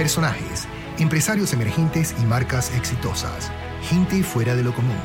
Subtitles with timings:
[0.00, 0.66] Personajes,
[0.98, 3.52] empresarios emergentes y marcas exitosas.
[3.82, 4.96] Gente fuera de lo común.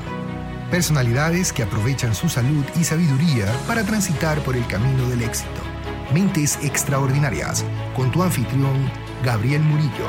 [0.72, 5.60] Personalidades que aprovechan su salud y sabiduría para transitar por el camino del éxito.
[6.14, 8.90] Mentes extraordinarias, con tu anfitrión,
[9.22, 10.08] Gabriel Murillo.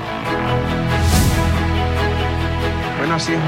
[2.99, 3.41] Bueno, así es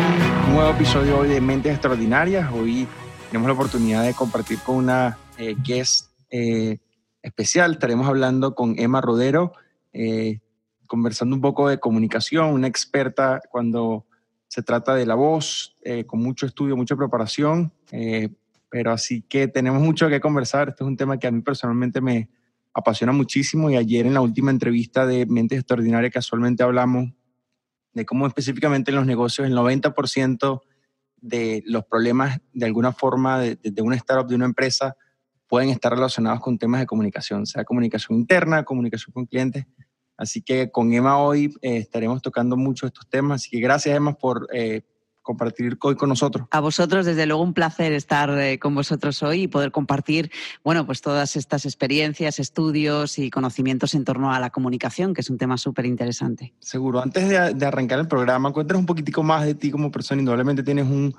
[0.49, 2.51] un nuevo episodio hoy de Mentes Extraordinarias.
[2.53, 2.89] Hoy
[3.29, 6.79] tenemos la oportunidad de compartir con una eh, guest eh,
[7.23, 7.75] especial.
[7.75, 9.53] Estaremos hablando con Emma Rodero.
[9.93, 10.41] Eh,
[10.89, 14.07] conversando un poco de comunicación, una experta cuando
[14.49, 18.31] se trata de la voz, eh, con mucho estudio, mucha preparación, eh,
[18.71, 20.71] pero así que tenemos mucho que conversar.
[20.71, 22.31] Este es un tema que a mí personalmente me
[22.73, 27.13] apasiona muchísimo y ayer en la última entrevista de Mentes Extraordinarias casualmente hablamos
[27.93, 30.63] de cómo específicamente en los negocios el 90%
[31.21, 34.97] de los problemas de alguna forma de, de una startup, de una empresa,
[35.49, 39.67] pueden estar relacionados con temas de comunicación, sea comunicación interna, comunicación con clientes.
[40.19, 43.41] Así que con Emma hoy eh, estaremos tocando mucho estos temas.
[43.43, 44.83] Así que gracias, Emma, por eh,
[45.23, 46.49] compartir hoy con nosotros.
[46.51, 50.31] A vosotros, desde luego, un placer estar eh, con vosotros hoy y poder compartir,
[50.65, 55.31] bueno, pues todas estas experiencias, estudios y conocimientos en torno a la comunicación, que es
[55.31, 56.53] un tema súper interesante.
[56.59, 57.01] Seguro.
[57.01, 60.21] Antes de, de, arrancar el programa, cuéntanos un poquitico más de ti como persona.
[60.21, 61.15] Indudablemente tienes un,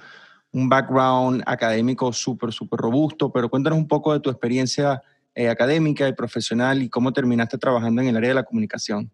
[0.52, 5.02] un background académico súper, súper robusto, pero cuéntanos un poco de tu experiencia
[5.36, 9.12] eh, académica y profesional y cómo terminaste trabajando en el área de la comunicación.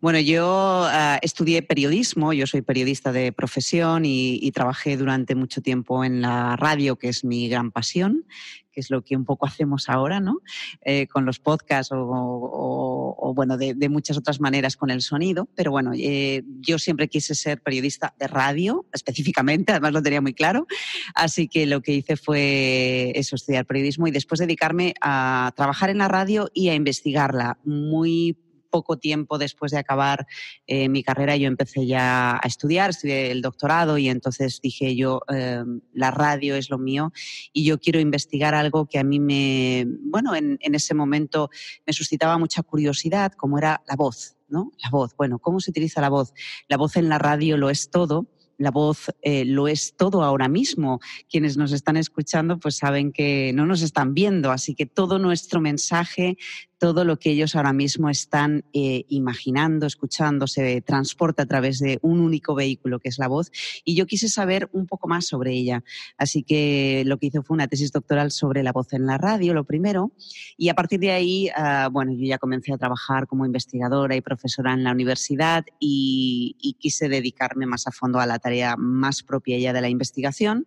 [0.00, 6.04] Bueno, yo uh, estudié periodismo, yo soy periodista de profesión y, trabajé durante mucho tiempo
[6.04, 8.26] en la radio, que es mi gran pasión,
[8.70, 10.40] que es lo que un poco hacemos ahora, ¿no?
[10.82, 15.48] Eh, con los podcasts o, bueno, de, de, muchas otras maneras con el sonido.
[15.54, 20.34] Pero bueno, eh, yo siempre quise ser periodista de radio, específicamente, además lo tenía muy
[20.34, 20.66] claro.
[21.14, 25.98] Así que lo que hice fue eso, estudiar periodismo y después dedicarme a trabajar en
[25.98, 28.36] la radio y a investigarla muy
[28.72, 30.26] poco tiempo después de acabar
[30.66, 35.20] eh, mi carrera yo empecé ya a estudiar, estudié el doctorado y entonces dije yo,
[35.32, 35.62] eh,
[35.92, 37.12] la radio es lo mío
[37.52, 41.50] y yo quiero investigar algo que a mí me, bueno, en, ese momento
[41.86, 44.72] me suscitaba mucha curiosidad, como era la voz, ¿no?
[44.82, 46.32] La voz, bueno, ¿cómo se utiliza la voz?
[46.66, 48.26] La voz en la radio lo es todo
[48.58, 51.00] la voz eh, lo es todo ahora mismo.
[51.28, 55.60] Quienes nos están escuchando pues saben que no nos están viendo, así que todo nuestro
[55.60, 56.36] mensaje,
[56.82, 62.00] todo lo que ellos ahora mismo están eh, imaginando, escuchando, se transporta a través de
[62.02, 63.52] un único vehículo que es la voz.
[63.84, 65.84] Y yo quise saber un poco más sobre ella.
[66.18, 69.54] Así que lo que hice fue una tesis doctoral sobre la voz en la radio,
[69.54, 70.10] lo primero.
[70.56, 74.20] Y a partir de ahí, uh, bueno, yo ya comencé a trabajar como investigadora y
[74.20, 79.22] profesora en la universidad y, y quise dedicarme más a fondo a la tarea más
[79.22, 80.66] propia ya de la investigación.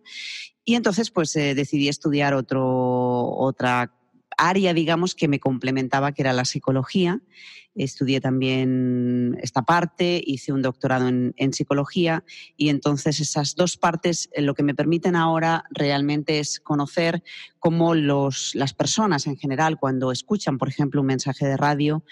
[0.68, 2.66] Y entonces, pues eh, decidí estudiar otro,
[3.36, 3.92] otra
[4.36, 7.20] área, digamos, que me complementaba, que era la psicología.
[7.74, 12.24] Estudié también esta parte, hice un doctorado en, psicología
[12.56, 17.22] y entonces esas dos partes eh, lo que me permiten ahora realmente es conocer
[17.58, 22.02] cómo los, las personas en general, cuando escuchan, por ejemplo, un mensaje de radio,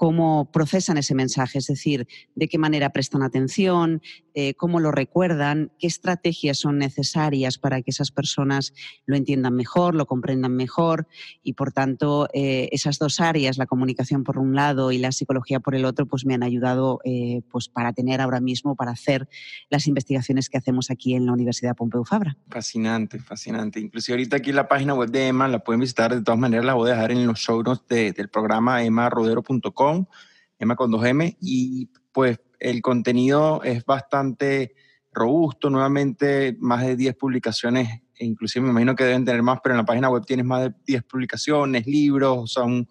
[0.00, 4.00] cómo procesan ese mensaje, es decir, de qué manera prestan atención,
[4.32, 8.72] eh, cómo lo recuerdan, qué estrategias son necesarias para que esas personas
[9.04, 11.06] lo entiendan mejor, lo comprendan mejor
[11.42, 15.60] y, por tanto, eh, esas dos áreas, la comunicación por un lado y la psicología
[15.60, 19.28] por el otro, pues me han ayudado eh, pues para tener ahora mismo, para hacer
[19.68, 22.38] las investigaciones que hacemos aquí en la Universidad Pompeu Fabra.
[22.48, 23.80] Fascinante, fascinante.
[23.80, 26.64] Inclusive ahorita aquí en la página web de Emma la pueden visitar, de todas maneras
[26.64, 28.82] la voy a dejar en los show notes de, del programa
[30.76, 34.74] con 2M, y pues el contenido es bastante
[35.12, 39.74] robusto, nuevamente más de 10 publicaciones, e inclusive me imagino que deben tener más, pero
[39.74, 42.88] en la página web tienes más de 10 publicaciones, libros, o sea, un,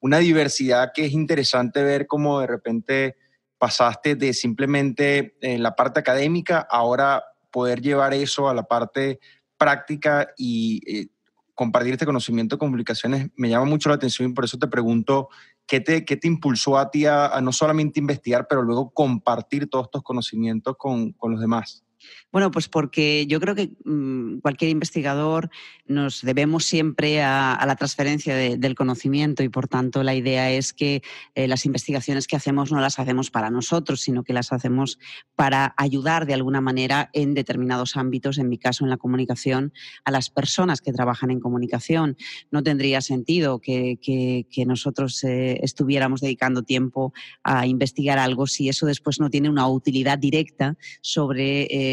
[0.00, 3.16] una diversidad que es interesante ver cómo de repente
[3.56, 9.20] pasaste de simplemente eh, la parte académica, ahora poder llevar eso a la parte
[9.56, 11.06] práctica y eh,
[11.54, 15.28] compartir este conocimiento con publicaciones me llama mucho la atención y por eso te pregunto
[15.66, 19.86] ¿Qué te, qué te impulsó a ti a, no solamente investigar, pero luego compartir todos
[19.86, 21.84] estos conocimientos con, con los demás?
[22.30, 25.50] Bueno, pues porque yo creo que mmm, cualquier investigador
[25.86, 30.72] nos debemos siempre a, la transferencia de, del conocimiento y por tanto la idea es
[30.72, 31.02] que
[31.34, 34.98] eh, las investigaciones que hacemos no las hacemos para nosotros, sino que las hacemos
[35.34, 39.72] para ayudar de alguna manera en determinados ámbitos, en mi caso en la comunicación,
[40.04, 42.16] a las personas que trabajan en comunicación.
[42.50, 47.12] No tendría sentido que nosotros eh, estuviéramos dedicando tiempo
[47.42, 51.91] a investigar algo si eso después no tiene una utilidad directa sobre eh,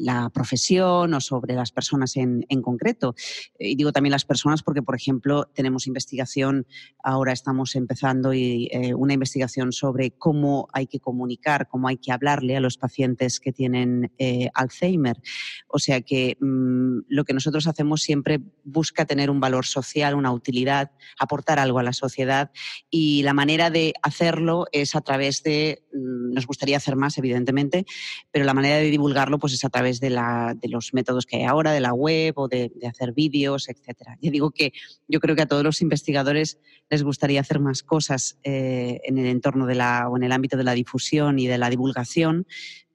[0.00, 3.14] la profesión o sobre las personas en, concreto.
[3.58, 6.66] Y digo también las personas porque, por ejemplo, tenemos investigación,
[7.02, 12.56] ahora estamos empezando y, una investigación sobre cómo hay que comunicar, cómo hay que hablarle
[12.56, 14.12] a los pacientes que tienen
[14.54, 15.20] Alzheimer.
[15.68, 20.32] O sea que mm, lo que nosotros hacemos siempre busca tener un valor social, una
[20.32, 22.50] utilidad, aportar algo a la sociedad
[22.90, 27.86] y la manera de hacerlo es a través de, mm, nos gustaría hacer más, evidentemente,
[28.30, 31.72] pero la manera de divulgarlo pues es a través de, los métodos que hay ahora,
[31.72, 34.10] de la web o de, hacer vídeos, etc.
[34.20, 34.72] Yo digo que
[35.08, 36.58] yo creo que a todos los investigadores
[36.90, 40.56] les gustaría hacer más cosas eh, en el entorno de la, o en el ámbito
[40.56, 42.46] de la difusión y de la divulgación,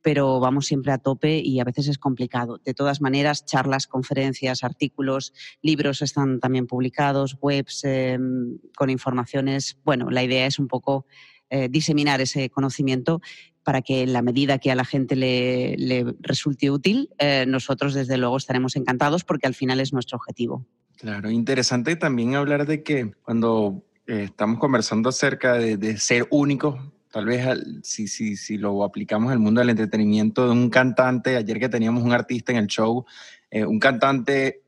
[0.01, 2.59] pero vamos siempre a tope y a veces es complicado.
[2.63, 9.77] De todas maneras, charlas, conferencias, artículos, libros están también publicados, webs em, con informaciones.
[9.83, 11.06] Bueno, la idea es un poco
[11.50, 13.22] eh, diseminar ese conocimiento
[13.63, 18.18] para que en la medida que a la gente le, resulte útil, eh, nosotros desde
[18.18, 20.66] luego estaremos encantados porque al final es nuestro objetivo.
[20.98, 26.80] Claro, interesante también hablar de que cuando eh, estamos conversando acerca de, ser únicos,
[27.12, 27.48] tal vez
[27.84, 32.04] si, si, si lo aplicamos al mundo del entretenimiento de un cantante, ayer que teníamos
[32.04, 33.06] un artista en el show,
[33.52, 34.62] un cantante,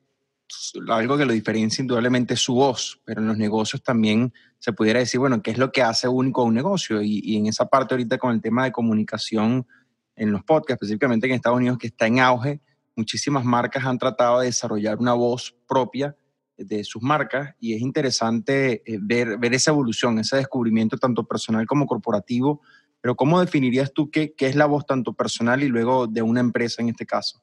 [0.89, 4.99] algo que lo diferencia indudablemente es su voz, pero en los negocios también se pudiera
[4.99, 7.01] decir, bueno, ¿qué es lo que hace único a un negocio?
[7.01, 9.67] Y, y en esa parte ahorita con el tema de comunicación
[10.15, 12.61] en los podcasts, específicamente en Estados Unidos, que está en auge,
[12.95, 16.15] muchísimas marcas han tratado de desarrollar una voz propia
[16.57, 21.65] de sus marcas y es interesante eh, ver, ver esa evolución, ese descubrimiento tanto personal
[21.65, 22.61] como corporativo.
[23.01, 26.39] Pero ¿cómo definirías tú qué, qué es la voz tanto personal y luego de una
[26.39, 27.41] empresa en este caso?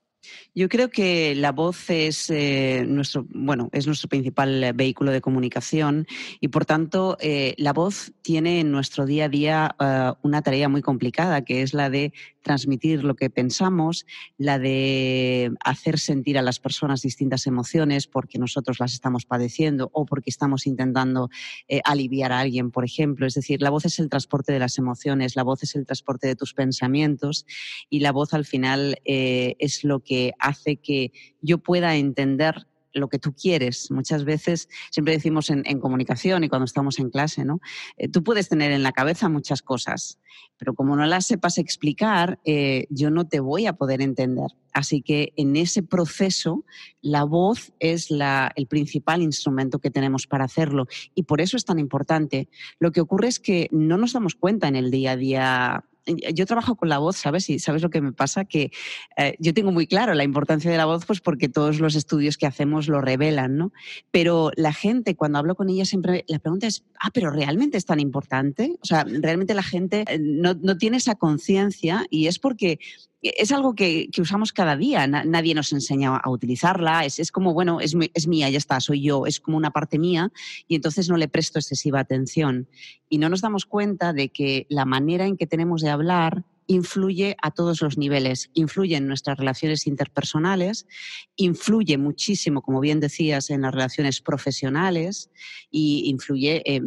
[0.55, 6.07] Yo creo que la voz es eh, nuestro, bueno, es nuestro principal vehículo de comunicación
[6.41, 9.77] y por tanto eh, la voz tiene en nuestro día a día
[10.23, 12.13] una tarea muy complicada que es la de
[12.49, 14.07] transmitir lo que pensamos,
[14.39, 20.07] la de hacer sentir a las personas distintas emociones porque nosotros las estamos padeciendo o
[20.07, 21.29] porque estamos intentando
[21.69, 23.27] eh, aliviar a alguien, por ejemplo.
[23.27, 26.27] Es decir, la voz es el transporte de las emociones, la voz es el transporte
[26.27, 27.45] de tus pensamientos
[27.91, 32.67] y la voz al final eh, es lo que hace que yo pueda entender
[32.99, 33.91] lo que tú quieres.
[33.91, 37.61] Muchas veces, siempre decimos en, comunicación y cuando estamos en clase, ¿no?
[37.97, 40.19] Eh, tú puedes tener en la cabeza muchas cosas,
[40.59, 44.51] pero como no las sepas explicar, eh, yo no te voy a poder entender.
[44.73, 46.65] Así que en ese proceso,
[47.01, 51.65] la voz es la, el principal instrumento que tenemos para hacerlo y por eso es
[51.65, 52.49] tan importante.
[52.79, 55.85] Lo que ocurre es que no nos damos cuenta en el día a día
[56.35, 57.49] yo trabajo con la voz, ¿sabes?
[57.51, 58.71] Y sabes lo que me pasa, que
[59.17, 62.37] eh, yo tengo muy claro la importancia de la voz, pues porque todos los estudios
[62.37, 63.73] que hacemos lo revelan, ¿no?
[64.11, 67.85] Pero la gente, cuando hablo con ella, siempre la pregunta es, ah, pero ¿realmente es
[67.85, 68.77] tan importante?
[68.83, 72.79] O sea, realmente la gente eh, no, no tiene esa conciencia y es porque
[73.23, 77.81] es algo que, usamos cada día, nadie nos enseña a utilizarla, es, es como, bueno,
[77.81, 80.31] es, es, mía, ya está, soy yo, es como una parte mía
[80.69, 82.69] y entonces no le presto excesiva atención.
[83.09, 87.37] Y no nos damos cuenta de que la manera en que tenemos de hablar influye
[87.43, 90.87] a todos los niveles, influye en nuestras relaciones interpersonales,
[91.35, 95.31] influye muchísimo, como bien decías, en las relaciones profesionales
[95.71, 96.81] y influye eh,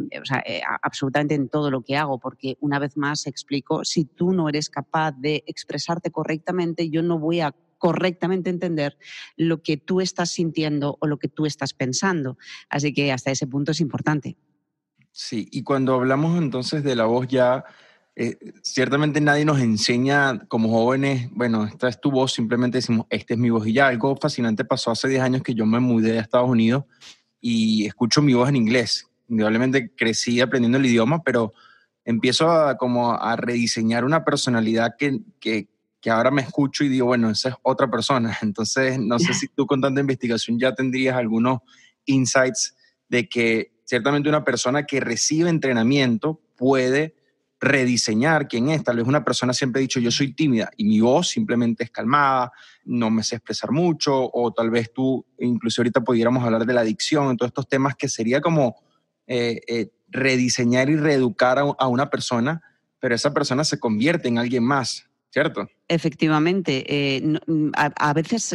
[0.82, 4.70] absolutamente en todo lo que hago, porque una vez más explico, si tú no eres
[4.70, 8.96] capaz de expresarte correctamente, yo no voy a correctamente entender
[9.36, 12.38] lo que tú estás sintiendo o lo que tú estás pensando.
[12.70, 14.36] Así que hasta ese punto es importante.
[15.10, 17.64] Sí, y cuando hablamos entonces de la voz ya
[18.14, 23.34] eh, ciertamente nadie nos enseña como jóvenes, bueno, esta es tu voz, simplemente decimos, esta
[23.34, 23.66] es mi voz.
[23.66, 26.84] Y ya algo fascinante pasó hace 10 años que yo me mudé a Estados Unidos
[27.40, 29.08] y escucho mi voz en inglés.
[29.28, 31.54] Indudablemente crecí aprendiendo el idioma, pero
[32.04, 35.68] empiezo a, como a rediseñar una personalidad que, que,
[36.00, 38.36] que ahora me escucho y digo, bueno, esa es otra persona.
[38.42, 41.60] Entonces, no sé si tú con tanta investigación ya tendrías algunos
[42.04, 42.76] insights
[43.08, 47.14] de que ciertamente una persona que recibe entrenamiento puede
[47.62, 48.82] rediseñar quién es.
[48.82, 51.90] Tal vez una persona siempre ha dicho yo soy tímida y mi voz simplemente es
[51.90, 52.52] calmada,
[52.84, 56.80] no me sé expresar mucho, o tal vez tú, incluso ahorita pudiéramos hablar de la
[56.80, 58.82] adicción, en todos estos temas que sería como
[59.28, 62.60] eh, eh, rediseñar y reeducar a, una persona,
[62.98, 65.68] pero esa persona se convierte en alguien más, ¿cierto?
[65.86, 66.84] Efectivamente.
[66.88, 67.38] Eh,
[67.74, 68.54] a, veces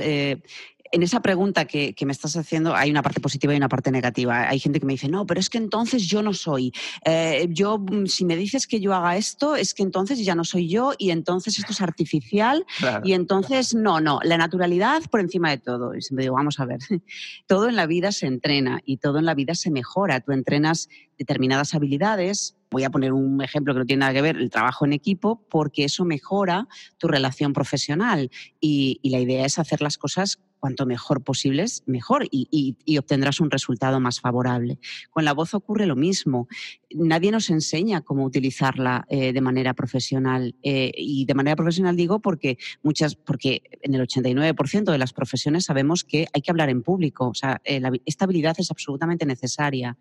[0.91, 4.48] en esa pregunta que, me estás haciendo hay una parte positiva y una parte negativa.
[4.48, 6.72] Hay gente que me dice, no, pero es que entonces yo no soy.
[7.03, 10.46] Eh, yo, mm, si me dices que yo haga esto, es que entonces ya no
[10.46, 12.65] soy yo y entonces esto es artificial
[13.03, 15.96] y entonces no, no, la naturalidad por encima de todo.
[15.96, 16.79] Y siempre digo, vamos a ver,
[17.48, 20.22] todo en la vida se entrena y todo en la vida se mejora.
[20.22, 22.56] Tú entrenas determinadas habilidades.
[22.70, 25.41] Voy a poner un ejemplo que no tiene nada que ver, el trabajo en equipo,
[25.50, 26.67] porque eso mejora
[26.98, 28.29] tu relación profesional
[28.60, 33.51] y, y la idea es hacer las cosas cuanto mejor posibles, mejor y, obtendrás un
[33.51, 34.79] resultado más favorable.
[35.11, 36.47] Con la voz ocurre lo mismo.
[36.91, 40.55] Nadie nos enseña cómo utilizarla eh, de manera profesional.
[40.63, 45.65] Eh, y de manera profesional digo porque muchas, porque en el 89% de las profesiones
[45.65, 47.27] sabemos que hay que hablar en público.
[47.27, 49.97] O sea, eh, esta habilidad es absolutamente necesaria,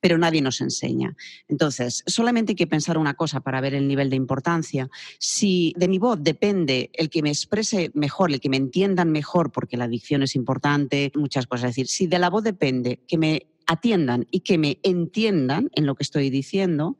[0.00, 1.16] pero nadie nos enseña.
[1.48, 4.88] Entonces, solamente hay que pensar una cosa para ver el nivel de importancia.
[5.18, 9.52] Si de mi voz depende el que me exprese mejor, el que me entiendan mejor,
[9.52, 9.88] porque la
[10.22, 11.70] es importante, muchas cosas.
[11.70, 15.86] Es decir, si de la voz depende que me atiendan y que me entiendan en
[15.86, 16.96] lo que estoy diciendo,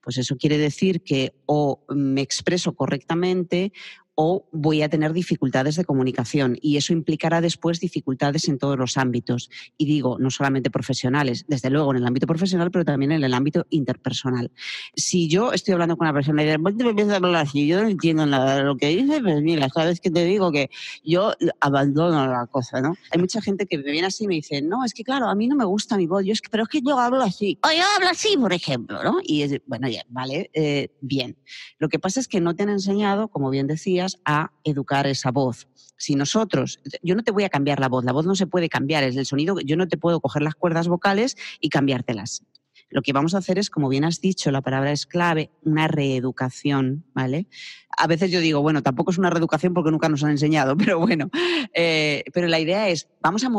[0.00, 3.72] pues eso quiere decir que o me expreso correctamente
[4.16, 8.96] o voy a tener dificultades de comunicación y eso implicará después dificultades en todos los
[8.96, 9.50] ámbitos.
[9.76, 13.34] Y digo, no solamente profesionales, desde luego en el ámbito profesional, pero también en el
[13.34, 14.50] ámbito interpersonal.
[14.94, 17.82] Si yo estoy hablando con una persona y de me empieza a hablar así, yo
[17.82, 20.70] no entiendo nada de lo que dice, pues mira, sabes que te digo que
[21.04, 22.96] yo abandono la cosa, ¿no?
[23.10, 25.34] Hay mucha gente que me viene así y me dice, no, es que claro, a
[25.34, 27.58] mí no me gusta mi voz, yo es que, pero es que yo hablo así,
[27.62, 29.18] o yo hablo así, por ejemplo, ¿no?
[29.22, 31.36] Y es, bueno, ya, vale, eh, bien.
[31.78, 35.30] Lo que pasa es que no te han enseñado, como bien decía, a educar esa
[35.30, 35.68] voz.
[35.96, 38.68] Si nosotros, yo no te voy a cambiar la voz, la voz no se puede
[38.68, 42.42] cambiar, es el sonido, yo no te puedo coger las cuerdas vocales y cambiártelas.
[42.88, 45.88] Lo que vamos a hacer es, como bien has dicho, la palabra es clave, una
[45.88, 47.48] reeducación, ¿vale?
[47.96, 50.98] A veces yo digo, bueno, tampoco es una reeducación porque nunca nos han enseñado, pero
[50.98, 51.30] bueno,
[51.74, 53.50] eh, pero la idea es, vamos a,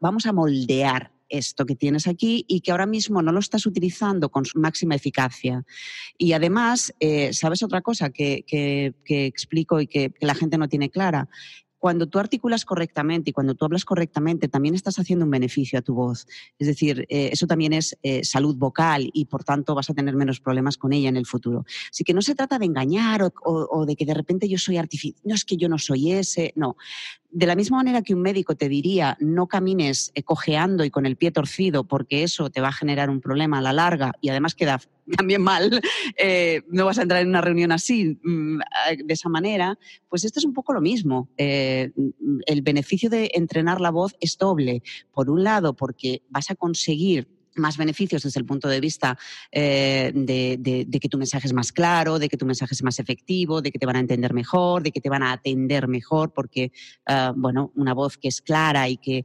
[0.00, 4.28] vamos a moldear esto que tienes aquí y que ahora mismo no lo estás utilizando
[4.28, 5.64] con su máxima eficacia.
[6.18, 8.44] Y además, eh, ¿sabes otra cosa que,
[9.08, 11.28] explico y que, la gente no tiene clara?
[11.78, 15.82] cuando tú articulas correctamente y cuando tú hablas correctamente, también estás haciendo un beneficio a
[15.82, 16.26] tu voz.
[16.58, 20.16] Es decir, eh, eso también es eh, salud vocal y por tanto vas a tener
[20.16, 21.64] menos problemas con ella en el futuro.
[21.90, 24.78] Así que no se trata de engañar o, o de que de repente yo soy
[24.78, 25.20] artificial.
[25.22, 26.76] No es que yo no soy ese, no
[27.30, 31.06] de la misma manera que un médico te diría no camines eh, cojeando y con
[31.06, 34.28] el pie torcido porque eso te va a generar un problema a la larga y
[34.28, 34.80] además queda
[35.16, 35.80] también mal,
[36.18, 38.58] eh, no vas a entrar en una reunión así, mm,
[39.04, 39.78] de esa manera,
[40.08, 41.28] pues esto es un poco lo mismo.
[41.36, 41.92] Eh,
[42.46, 44.82] el beneficio de entrenar la voz es doble.
[45.12, 49.18] Por un lado, porque vas a conseguir más beneficios desde el punto de vista
[49.50, 53.62] eh, de, que tu mensaje es más claro, de que tu mensaje es más efectivo,
[53.62, 56.72] de que te van a entender mejor, de que te van a atender mejor, porque
[57.06, 59.24] ah, bueno, una voz que es clara y que,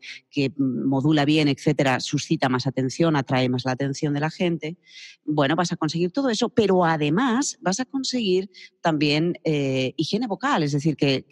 [0.57, 4.77] modula bien, etcétera, suscita más atención, atrae más la atención de la gente.
[5.25, 8.49] Bueno, vas a conseguir todo eso, pero además vas a conseguir
[8.81, 11.25] también eh, higiene vocal, es decir, que,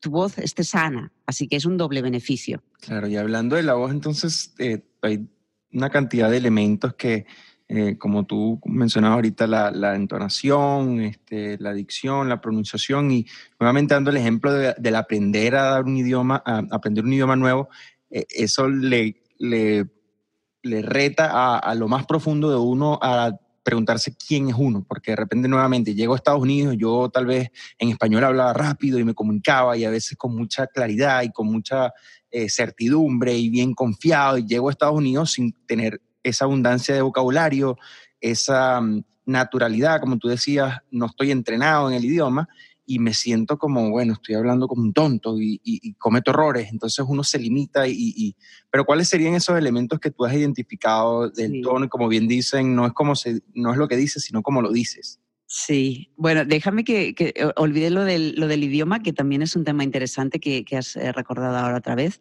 [0.00, 1.12] tu voz esté sana.
[1.26, 2.62] Así que es un doble beneficio.
[2.80, 5.28] Claro, y hablando de la voz, entonces eh, hay
[5.72, 7.26] una cantidad de elementos que,
[7.68, 13.26] eh, como tú mencionabas ahorita, la, entonación, este, la dicción, la pronunciación y
[13.58, 17.68] nuevamente dando el ejemplo del aprender a dar un idioma, aprender un idioma nuevo,
[18.10, 19.86] eh, eso le, le,
[20.62, 25.12] le reta a, a, lo más profundo de uno a preguntarse quién es uno, porque
[25.12, 29.04] de repente nuevamente llego a Estados Unidos, yo tal vez en español hablaba rápido y
[29.04, 31.92] me comunicaba y a veces con mucha claridad y con mucha
[32.30, 37.02] eh, certidumbre y bien confiado y llego a Estados Unidos sin tener esa abundancia de
[37.02, 37.76] vocabulario,
[38.20, 42.48] esa mm, naturalidad, como tú decías, no estoy entrenado en el idioma
[42.90, 47.22] y me siento como, bueno, estoy hablando como un tonto y, cometo errores, entonces uno
[47.22, 48.34] se limita y,
[48.68, 51.84] Pero ¿cuáles serían esos elementos que tú has identificado del tono?
[51.84, 54.60] Y como bien dicen, no es, como se, no es lo que dices, sino como
[54.60, 55.20] lo dices.
[55.46, 59.54] Sí, bueno, déjame que, que eh, olvide lo del, lo del, idioma, que también es
[59.54, 62.18] un tema interesante que, que has eh, recordado ahora otra vez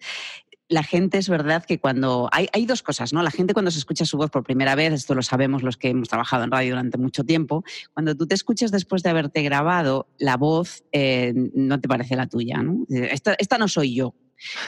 [0.69, 3.23] la gente es verdad que cuando hay, hay, dos cosas, ¿no?
[3.23, 5.89] La gente cuando se escucha su voz por primera vez, esto lo sabemos los que
[5.89, 10.07] hemos trabajado en radio durante mucho tiempo, cuando tú te escuchas después de haberte grabado,
[10.19, 12.85] la voz eh, no te parece la tuya, ¿no?
[12.89, 14.13] Esta, esta no soy yo.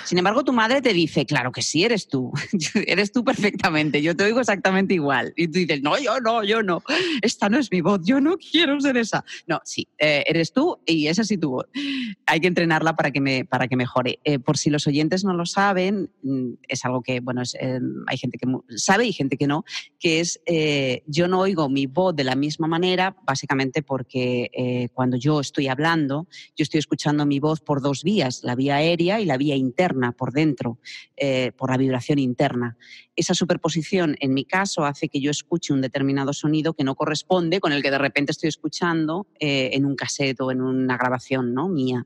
[0.03, 2.31] Sin embargo, tu madre te dice, claro que sí, eres tú,
[2.87, 5.33] eres tú perfectamente, yo te oigo exactamente igual.
[5.35, 6.83] Y tú dices, no, yo no, yo no,
[7.21, 9.23] esta no es mi voz, yo no quiero ser esa.
[9.47, 11.65] No, sí, eh, eres tú y esa sí tu voz.
[12.25, 14.19] Hay que entrenarla para que, me, para que mejore.
[14.23, 18.17] Eh, por si los oyentes no lo saben, mm, es algo que, bueno, eh, hay
[18.17, 18.47] gente que
[18.77, 19.63] sabe y gente que no,
[19.99, 20.39] que es,
[21.07, 26.27] yo no oigo mi voz de la misma manera, básicamente porque cuando yo estoy hablando,
[26.55, 30.11] yo estoy escuchando mi voz por dos vías, la vía aérea y la vía interna
[30.11, 30.79] por dentro,
[31.15, 32.77] eh, por la vibración interna.
[33.15, 37.61] Esa superposición, en mi caso, hace que yo escuche un determinado sonido que no corresponde
[37.61, 41.53] con el que de repente estoy escuchando eh, en un cassette o en una grabación
[41.53, 41.69] ¿no?
[41.69, 42.05] mía.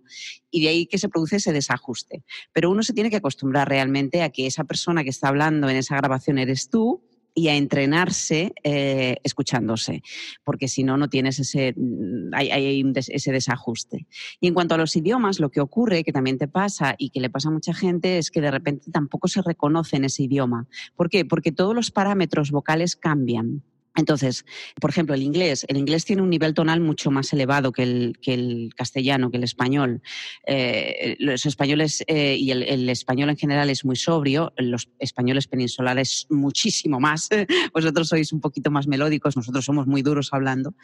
[0.51, 2.23] Y de ahí que se produce ese desajuste.
[2.53, 5.77] Pero uno se tiene que acostumbrar realmente a que esa persona que está hablando en
[5.77, 7.01] esa grabación eres tú
[7.35, 10.01] y a entrenarse eh, escuchándose,
[10.43, 14.07] porque si no, no tienes ese, mm, hay, ese desajuste.
[14.39, 17.19] Y en cuanto a los idiomas, lo que ocurre, que también te pasa y que
[17.19, 20.67] le pasa a mucha gente, es que de repente tampoco se reconoce en ese idioma.
[20.95, 21.25] ¿Por qué?
[21.25, 23.63] Porque todos los parámetros vocales cambian.
[23.95, 24.45] Entonces,
[24.79, 25.65] por ejemplo, el inglés.
[25.67, 29.37] El inglés tiene un nivel tonal mucho más elevado que el, que el castellano, que
[29.37, 30.01] el español.
[30.45, 36.27] Eh, los españoles eh, y el, español en general es muy sobrio, los españoles peninsulares
[36.29, 37.29] muchísimo más.
[37.73, 40.75] Vosotros sois un poquito más melódicos, nosotros somos muy duros hablando.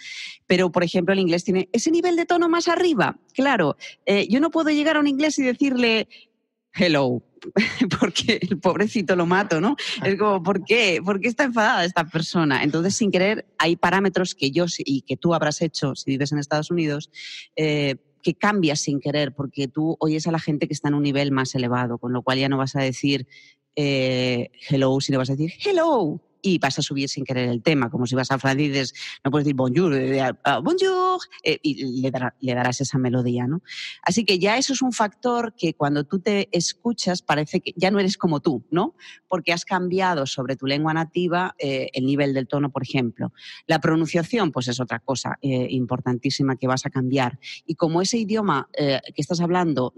[0.47, 3.17] Pero, por ejemplo, el inglés tiene ese nivel de tono más arriba.
[3.33, 3.75] Claro,
[4.05, 6.07] eh, yo no puedo llegar a un inglés y decirle
[6.73, 7.23] hello,
[7.99, 9.75] porque el pobrecito lo mato, ¿no?
[10.03, 11.01] Es como, ¿por qué?
[11.03, 12.63] ¿Por qué está enfadada esta persona?
[12.63, 16.39] Entonces, sin querer, hay parámetros que yo y que tú habrás hecho si vives en
[16.39, 17.09] Estados Unidos.
[17.55, 21.01] Eh, que cambias sin querer, porque tú oyes a la gente que está en un
[21.01, 23.27] nivel más elevado, con lo cual ya no vas a decir
[23.75, 27.89] eh, hello, sino vas a decir hello, y vas a subir sin querer el tema,
[27.89, 28.93] como si vas a Francia y dices,
[29.23, 30.31] no puedes decir bonjour, eh,
[30.63, 33.61] bonjour, eh, y le, le, darás esa melodía, ¿no?
[34.03, 37.91] Así que ya eso es un factor que cuando tú te escuchas parece que ya
[37.91, 38.95] no eres como tú, ¿no?
[39.27, 43.33] Porque has cambiado sobre tu lengua nativa eh, el nivel del tono, por ejemplo.
[43.67, 47.39] La pronunciación, pues es otra cosa importantísima que vas a cambiar.
[47.65, 49.93] Y como ese idioma que estás hablando,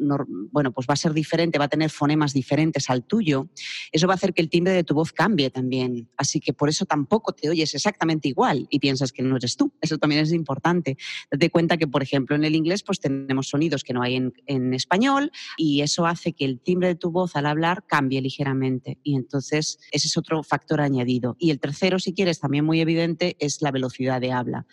[0.52, 3.50] bueno, pues va a ser diferente, va a tener fonemas diferentes al tuyo,
[3.92, 6.10] eso va a hacer que el timbre de tu voz cambie también.
[6.18, 9.56] Así Así que por eso tampoco te oyes exactamente igual y piensas que no eres
[9.56, 9.72] tú.
[9.82, 10.98] Eso también es importante.
[11.32, 14.74] Date cuenta que, por ejemplo, en el inglés pues tenemos sonidos que no hay en,
[14.74, 18.98] español y eso hace que el timbre de tu voz al hablar cambie ligeramente.
[19.04, 21.36] Y entonces ese es otro factor añadido.
[21.38, 24.66] Y el tercero, si quieres, también muy evidente, es la velocidad de habla.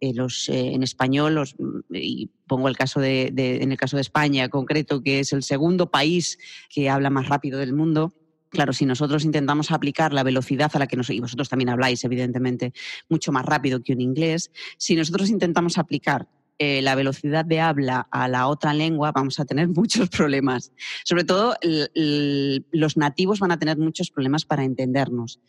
[0.00, 1.56] Eh, los, eh, en español, los,
[1.90, 5.90] y pongo el caso de, en el caso de España concreto, que es el segundo
[5.90, 6.38] país
[6.68, 8.14] que habla más rápido del mundo,
[8.50, 12.02] Claro, si nosotros intentamos aplicar la velocidad a la que nos, y vosotros también habláis,
[12.04, 12.72] evidentemente,
[13.08, 16.28] mucho más rápido que un inglés, si nosotros intentamos aplicar
[16.58, 20.72] eh, la velocidad de habla a la otra lengua, vamos a tener muchos problemas.
[21.04, 25.40] Sobre todo, los nativos van a tener muchos problemas para entendernos.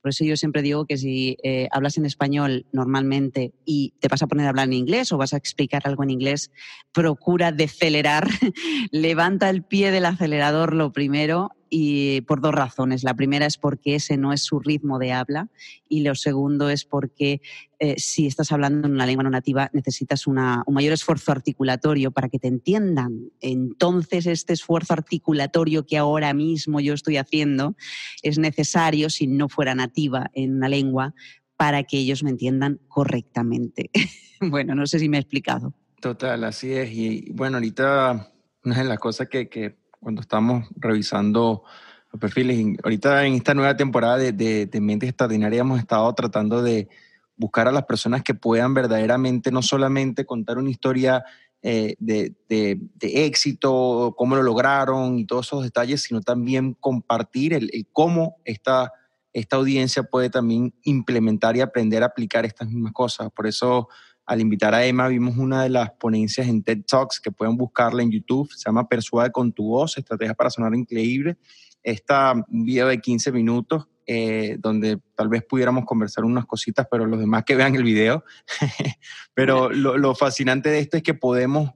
[0.00, 4.22] Por eso yo siempre digo que si eh, hablas en español normalmente y te vas
[4.22, 6.50] a poner a hablar en inglés o vas a explicar algo en inglés,
[6.92, 8.28] procura decelerar,
[8.90, 13.04] levanta el pie del acelerador lo primero y por dos razones.
[13.04, 15.48] La primera es porque ese no es su ritmo de habla
[15.88, 17.40] y lo segundo es porque
[17.78, 20.34] eh, si estás hablando en una lengua no nativa necesitas un
[20.68, 23.30] mayor esfuerzo articulatorio para que te entiendan.
[23.40, 27.76] Entonces este esfuerzo articulatorio que ahora mismo yo estoy haciendo
[28.22, 31.14] es necesario si no fuera nativa en una lengua
[31.56, 33.90] para que ellos me entiendan correctamente.
[34.40, 35.74] bueno, no sé si me he explicado.
[36.00, 36.90] Total, así es.
[36.92, 38.32] Y bueno, ahorita
[38.64, 41.64] una de las cosas que, que cuando estamos revisando
[42.12, 42.78] los perfiles.
[42.82, 46.88] Ahorita en esta nueva temporada de, de, Mentes Extraordinarias hemos estado tratando de
[47.36, 51.24] buscar a las personas que puedan verdaderamente no solamente contar una historia
[51.62, 52.80] eh, de, de,
[53.26, 58.92] éxito, cómo lo lograron y todos esos detalles, sino también compartir el, el, cómo esta,
[59.32, 63.30] esta audiencia puede también implementar y aprender a aplicar estas mismas cosas.
[63.34, 63.88] Por eso
[64.30, 68.02] al invitar a Emma, vimos una de las ponencias en TED Talks que pueden buscarla
[68.02, 68.48] en YouTube.
[68.52, 71.36] Se llama Persuade con tu voz, estrategia para sonar increíble.
[71.82, 77.06] Está un video de 15 minutos eh, donde tal vez pudiéramos conversar unas cositas, pero
[77.06, 78.24] los demás que vean el video.
[79.34, 81.70] pero lo, fascinante de esto es que podemos,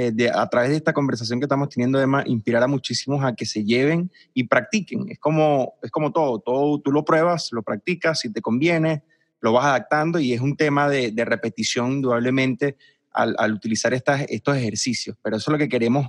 [0.00, 3.44] eh, a través de esta conversación que estamos teniendo, Emma, inspirar a muchísimos a que
[3.44, 5.10] se lleven y practiquen.
[5.10, 9.02] Es como, es como todo, todo tú lo pruebas, lo practicas, si te conviene,
[9.40, 12.76] lo vas adaptando y es un tema de, repetición indudablemente
[13.10, 15.16] al, utilizar estas, estos ejercicios.
[15.20, 16.06] Pero eso es lo que queremos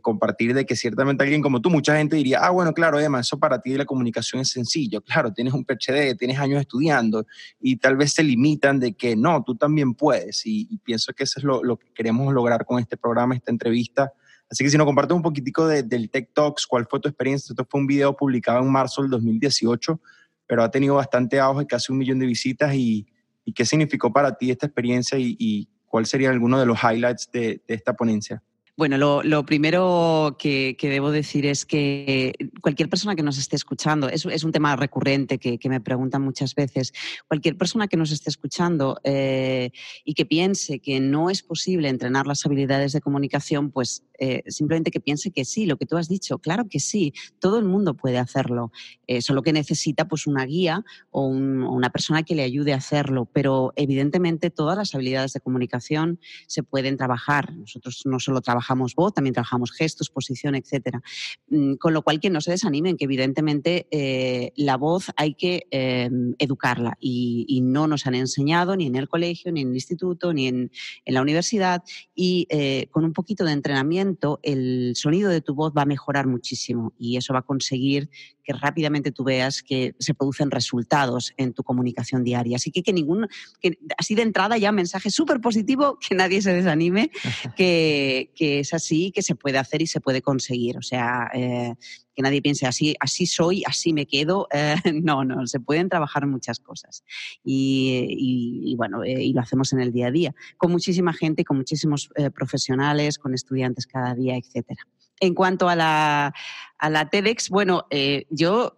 [0.00, 3.38] compartir de que ciertamente alguien como tú, mucha gente diría, ah, bueno, claro, Emma, eso
[3.38, 5.00] para ti de la comunicación es sencillo.
[5.02, 7.26] Claro, tienes un PhD, tienes años estudiando
[7.60, 10.42] y tal vez se limitan de que no, tú también puedes.
[10.44, 14.12] Y, pienso que eso es lo, lo, que queremos lograr con este programa, esta entrevista.
[14.50, 17.52] Así que si nos compartes un poquitico del Tech Talks, cuál fue tu experiencia.
[17.52, 20.00] Esto fue un video publicado en marzo del 2018
[20.46, 22.74] pero ha tenido bastante auge, casi un millón de visitas.
[22.74, 23.06] ¿Y,
[23.44, 27.30] y qué significó para ti esta experiencia y, y cuál sería alguno de los highlights
[27.32, 28.42] de, esta ponencia?
[28.76, 34.26] Bueno, lo, primero que, debo decir es que cualquier persona que nos esté escuchando, es,
[34.26, 36.92] es un tema recurrente que, me preguntan muchas veces,
[37.28, 39.70] cualquier persona que nos esté escuchando eh,
[40.04, 44.90] y que piense que no es posible entrenar las habilidades de comunicación, pues eh, simplemente
[44.90, 47.94] que piense que sí, lo que tú has dicho, claro que sí, todo el mundo
[47.94, 48.72] puede hacerlo,
[49.06, 53.28] eh, solo que necesita pues una guía o una persona que le ayude a hacerlo,
[53.32, 57.54] pero evidentemente todas las habilidades de comunicación se pueden trabajar.
[57.54, 61.02] Nosotros no solo trabajamos trabajamos voz, también trabajamos gestos, posición, etcétera.
[61.48, 65.66] Mm, con lo cual, que no se desanimen, que evidentemente eh, la voz hay que
[65.70, 70.32] em, educarla y, no nos han enseñado ni en el colegio, ni en el instituto,
[70.32, 70.70] ni en,
[71.06, 71.82] la universidad.
[72.14, 76.26] Y eh, con un poquito de entrenamiento, el sonido de tu voz va a mejorar
[76.26, 78.10] muchísimo y eso va a conseguir
[78.44, 82.56] que rápidamente tú veas que se producen resultados en tu comunicación diaria.
[82.56, 83.26] Así que que ningún,
[83.60, 87.10] que así de entrada ya mensaje súper positivo, que nadie se desanime,
[87.56, 90.78] que, que, es así, que se puede hacer y se puede conseguir.
[90.78, 91.74] O sea, eh,
[92.14, 94.48] que nadie piense así, así soy, así me quedo.
[94.52, 97.04] Eh, no, no, se pueden trabajar muchas cosas.
[97.44, 101.56] Y, bueno, eh, y lo hacemos en el día a día, con muchísima gente, con
[101.56, 104.86] muchísimos profesionales, con estudiantes cada día, etcétera.
[105.20, 106.34] En cuanto a la,
[106.78, 107.86] a la TEDx, bueno,
[108.30, 108.76] yo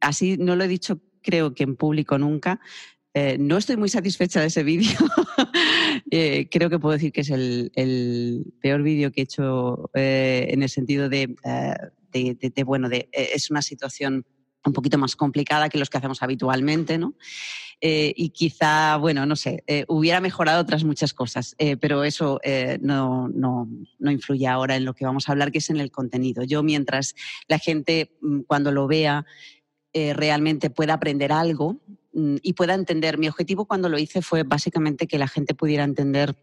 [0.00, 2.60] así no lo he dicho creo que en público nunca.
[3.12, 4.90] Eh, no estoy muy satisfecha de ese vídeo.
[6.12, 10.68] Eh, creo que puedo decir que es el, peor vídeo que he hecho en el
[10.68, 11.36] sentido de,
[12.64, 14.24] bueno, es una situación
[14.64, 17.14] un poquito más complicada que los que hacemos habitualmente, ¿no?
[17.80, 22.38] Eh, y quizá, bueno, no sé, eh, hubiera mejorado otras muchas cosas, eh, pero eso
[22.80, 23.68] no, no,
[23.98, 26.44] no, influye ahora en lo que vamos a hablar, que es en el contenido.
[26.44, 27.14] Yo, mientras
[27.48, 29.24] la gente mm, cuando lo vea
[29.92, 31.80] realmente pueda aprender algo
[32.12, 36.34] y pueda entender, mi objetivo cuando lo hice fue básicamente que la gente pudiera entender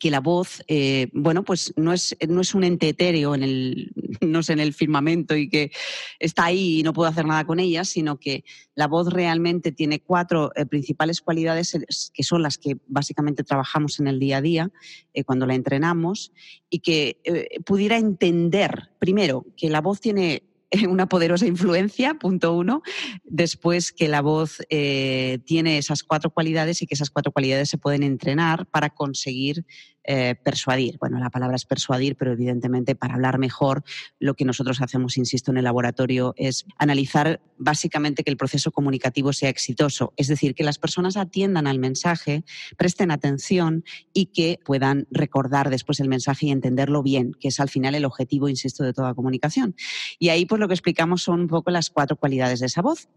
[0.00, 3.92] que la voz, eh, bueno, pues no es, no es un ente etéreo en el,
[4.20, 5.70] no sé, en el firmamento y que
[6.18, 10.00] está ahí y no puedo hacer nada con ella, sino que la voz realmente tiene
[10.00, 11.78] cuatro eh, principales cualidades
[12.12, 14.70] que son las que básicamente trabajamos en el día a día
[15.12, 16.32] eh, cuando la entrenamos
[16.68, 17.20] y que
[17.64, 20.42] pudiera entender, primero, que la voz tiene
[20.88, 22.82] una poderosa influencia, punto uno.
[23.24, 27.78] Después que la voz eh, tiene esas cuatro cualidades y que esas cuatro cualidades se
[27.78, 29.64] pueden entrenar para conseguir
[30.06, 30.98] eh, persuadir.
[30.98, 33.84] Bueno, la palabra es persuadir, pero evidentemente para hablar mejor,
[34.18, 39.32] lo que nosotros hacemos, insisto, en el laboratorio es analizar básicamente que el proceso comunicativo
[39.32, 42.44] sea exitoso, es decir, que las personas atiendan al mensaje,
[42.76, 47.70] presten atención y que puedan recordar después el mensaje y entenderlo bien, que es al
[47.70, 49.74] final el objetivo, insisto, de toda comunicación.
[50.18, 53.08] Y ahí pues lo que explicamos son un poco las cuatro cualidades de esa voz,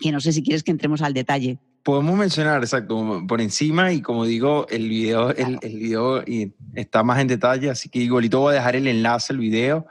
[0.00, 4.00] que no sé si quieres que entremos al detalle podemos mencionar, exacto, por encima y
[4.00, 6.24] como digo, el video, el, el video
[6.74, 9.86] está más en detalle, así que igualito voy a dejar el enlace al video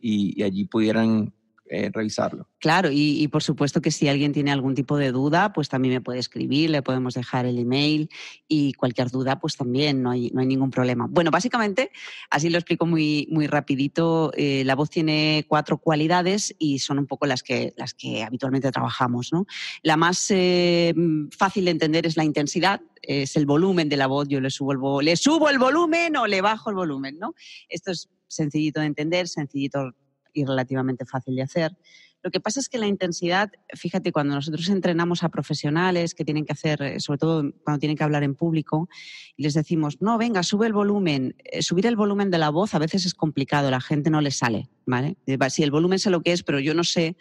[0.00, 1.33] y, y allí pudieran
[1.70, 2.46] eh, revisarlo.
[2.58, 6.00] Claro, y, por supuesto que si alguien tiene algún tipo de duda, pues también me
[6.02, 8.10] puede escribir, le podemos dejar el email
[8.46, 11.06] y cualquier duda, pues también no hay, ningún problema.
[11.08, 11.90] Bueno, básicamente,
[12.28, 17.06] así lo explico muy, muy rapidito, eh, la voz tiene cuatro cualidades y son un
[17.06, 19.32] poco las que, las que habitualmente trabajamos.
[19.32, 19.46] ¿no?
[19.82, 20.94] La más eh,
[21.30, 25.00] fácil de entender es la intensidad, es el volumen de la voz, yo le subo
[25.00, 27.18] el, le subo el volumen o le bajo el volumen.
[27.18, 27.34] ¿no?
[27.70, 29.94] Esto es sencillito de entender, sencillito
[30.34, 31.76] y relativamente fácil de hacer.
[32.24, 36.46] Lo que pasa es que la intensidad, fíjate, cuando nosotros entrenamos a profesionales que tienen
[36.46, 38.88] que hacer, eh, sobre todo cuando tienen que hablar en público,
[39.36, 41.36] y les decimos, no, venga, sube el volumen.
[41.44, 44.30] Eh, subir el volumen de la voz a veces es complicado, la gente no le
[44.30, 45.18] sale, ¿vale?
[45.50, 47.14] Si el volumen sé lo que es, pero yo no sé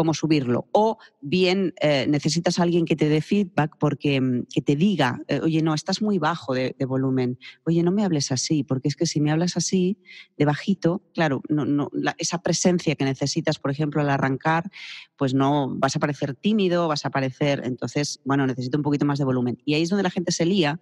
[0.00, 0.66] cómo subirlo.
[0.72, 5.20] O bien eh, necesitas a alguien que te dé feedback porque mm, que te diga,
[5.42, 7.38] oye, no, estás muy bajo de, volumen.
[7.66, 9.98] Oye, no me hables así, porque es que si me hablas así,
[10.38, 14.70] de bajito, claro, no, no, esa presencia que necesitas, por ejemplo, al arrancar
[15.16, 19.18] pues no vas a parecer tímido, vas a parecer, entonces, bueno, necesito un poquito más
[19.18, 19.58] de volumen.
[19.66, 20.80] Y ahí es donde la gente se lía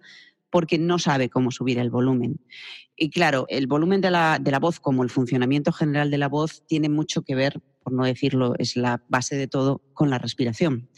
[0.49, 2.39] porque no sabe cómo subir el volumen.
[2.95, 6.27] Y claro, el volumen de la, de la voz, como el funcionamiento general de la
[6.27, 10.19] voz, tiene mucho que ver por no decirlo, es la base de todo, con la
[10.19, 10.89] respiración.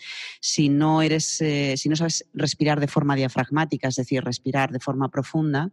[0.41, 4.81] Si no, eres, eh, si no sabes respirar de forma diafragmática, es decir, respirar de
[4.81, 5.71] forma profunda,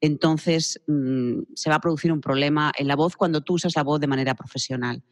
[0.00, 3.84] entonces mm, se va a producir un problema en la voz cuando tú usas la
[3.84, 5.04] voz de manera profesional,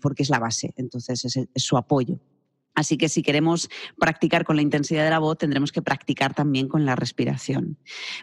[0.00, 2.18] porque es la base, entonces es su apoyo.
[2.74, 6.68] Así que si queremos practicar con la intensidad de la voz, tendremos que practicar también
[6.68, 7.78] con la respiración.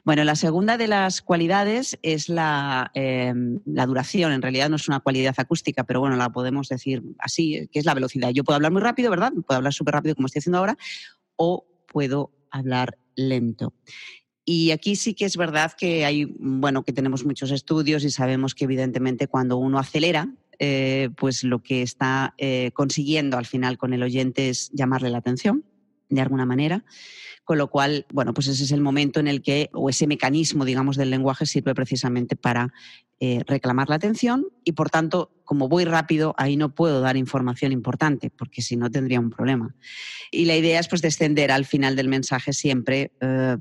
[0.06, 4.32] Bueno, la segunda de las cualidades es la, em, la, duración.
[4.32, 7.86] En realidad no es una cualidad acústica, pero bueno, la podemos decir así, que es
[7.86, 8.30] la velocidad.
[8.30, 9.34] Yo puedo hablar muy rápido, ¿verdad?
[9.46, 10.78] Puedo hablar súper rápido como estoy haciendo ahora,
[11.36, 13.74] o puedo hablar lento.
[14.50, 18.56] Y aquí sí que es verdad que hay, bueno, que tenemos muchos estudios y sabemos
[18.56, 23.94] que evidentemente cuando uno acelera, eh, pues lo que está eh, consiguiendo al final con
[23.94, 25.64] el oyente es llamarle la atención
[26.10, 26.84] de alguna manera.
[27.44, 30.66] Con lo cual, bueno, pues ese es el momento en el que, o ese mecanismo,
[30.66, 32.74] digamos, del lenguaje sirve precisamente para
[33.22, 37.72] eh, reclamar la atención y, por tanto, como voy rápido, ahí no puedo dar información
[37.72, 39.74] importante, porque si no tendría un problema.
[40.30, 43.14] Y la idea es pues descender al final del mensaje siempre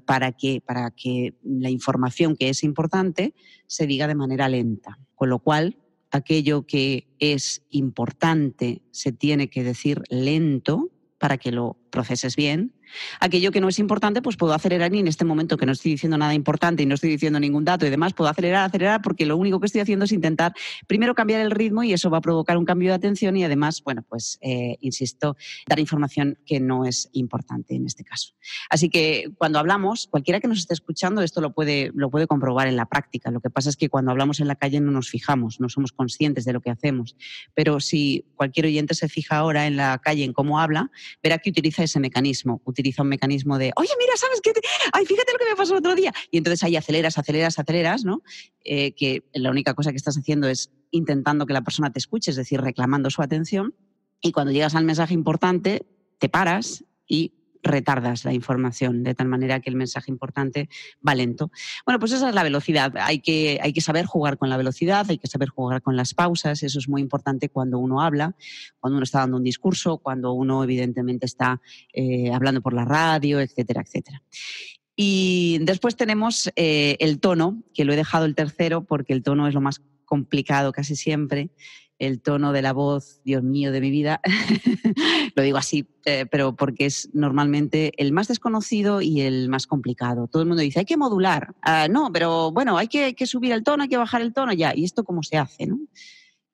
[0.04, 3.34] para, que, para que la información que es importante
[3.68, 4.98] se diga de manera lenta.
[5.14, 5.76] Con lo cual,
[6.16, 12.72] aquello que es importante se tiene que decir lento para que lo proceses bien
[13.20, 15.92] Aquello que no es importante, pues puedo acelerar y en este momento que no estoy
[15.92, 19.26] diciendo nada importante y no estoy diciendo ningún dato y demás, puedo acelerar, acelerar, porque
[19.26, 20.54] lo único que estoy haciendo es intentar
[20.86, 23.82] primero cambiar el ritmo y eso va a provocar un cambio de atención y además,
[23.84, 28.34] bueno, pues eh, insisto, dar información que no es importante en este caso.
[28.70, 32.68] Así que cuando hablamos, cualquiera que nos esté escuchando, esto lo puede, lo puede comprobar
[32.68, 33.30] en la práctica.
[33.30, 35.92] Lo que pasa es que cuando hablamos en la calle no nos fijamos, no somos
[35.92, 37.16] conscientes de lo que hacemos.
[37.54, 40.90] Pero si cualquier oyente se fija ahora en la calle en cómo habla,
[41.22, 44.52] verá que utiliza ese mecanismo utiliza un mecanismo de, oye, mira, ¿sabes qué?
[44.92, 46.12] Ay, fíjate lo que me pasó el otro día.
[46.30, 48.22] Y entonces ahí aceleras, aceleras, aceleras, ¿no?
[48.64, 52.30] Eh, que la única cosa que estás haciendo es intentando que la persona te escuche,
[52.30, 53.74] es decir, reclamando su atención.
[54.20, 55.86] Y cuando llegas al mensaje importante,
[56.18, 60.68] te paras y retardas la información, de tal manera que el mensaje importante
[61.06, 61.50] va lento.
[61.84, 62.92] Bueno, pues esa es la velocidad.
[62.96, 66.14] Hay que, hay que saber jugar con la velocidad, hay que saber jugar con las
[66.14, 66.62] pausas.
[66.62, 68.34] Eso es muy importante cuando uno habla,
[68.78, 71.60] cuando uno está dando un discurso, cuando uno evidentemente está
[71.92, 74.22] eh, hablando por la radio, etcétera, etcétera.
[74.96, 79.46] Y después tenemos eh, el tono, que lo he dejado el tercero porque el tono
[79.46, 81.50] es lo más complicado casi siempre
[81.98, 84.20] el tono de la voz, Dios mío, de mi vida,
[85.34, 90.28] lo digo así, eh, pero porque es normalmente el más desconocido y el más complicado.
[90.28, 91.54] Todo el mundo dice, hay que modular.
[91.62, 94.74] Ah, no, pero bueno, hay que, subir el tono, hay que bajar el tono, ya.
[94.76, 95.66] ¿Y esto cómo se hace?
[95.66, 95.78] ¿no?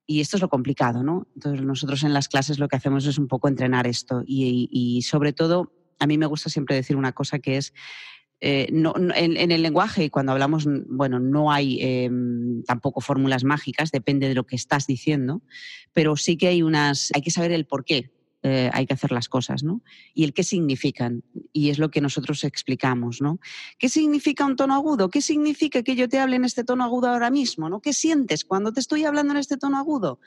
[0.07, 1.27] Y esto es lo complicado, ¿no?
[1.35, 5.33] Entonces nosotros en las clases lo que hacemos es un poco entrenar esto y sobre
[5.33, 7.73] todo, a mí me gusta siempre decir una cosa que es
[8.45, 14.35] eh, en, el lenguaje, cuando hablamos, bueno, no hay em, tampoco fórmulas mágicas, depende de
[14.35, 15.43] lo que estás diciendo,
[15.93, 18.11] pero sí que hay unas, hay que saber el por qué
[18.43, 19.83] eh, hay que hacer las cosas, ¿no?
[20.13, 23.39] Y el qué significan, y es lo que nosotros explicamos, ¿no?
[23.79, 25.09] ¿Qué significa un tono agudo?
[25.09, 27.81] ¿Qué significa que yo te hable en este tono agudo ahora mismo, ¿no?
[27.81, 30.19] ¿Qué sientes cuando te estoy hablando en este tono agudo?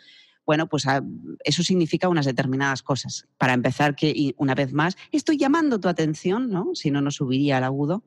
[0.45, 1.03] Bueno, pues ah,
[1.43, 3.27] eso significa unas determinadas cosas.
[3.37, 6.71] Para empezar, que una vez más, estoy llamando tu atención, ¿no?
[6.73, 8.03] Si no, no subiría al agudo.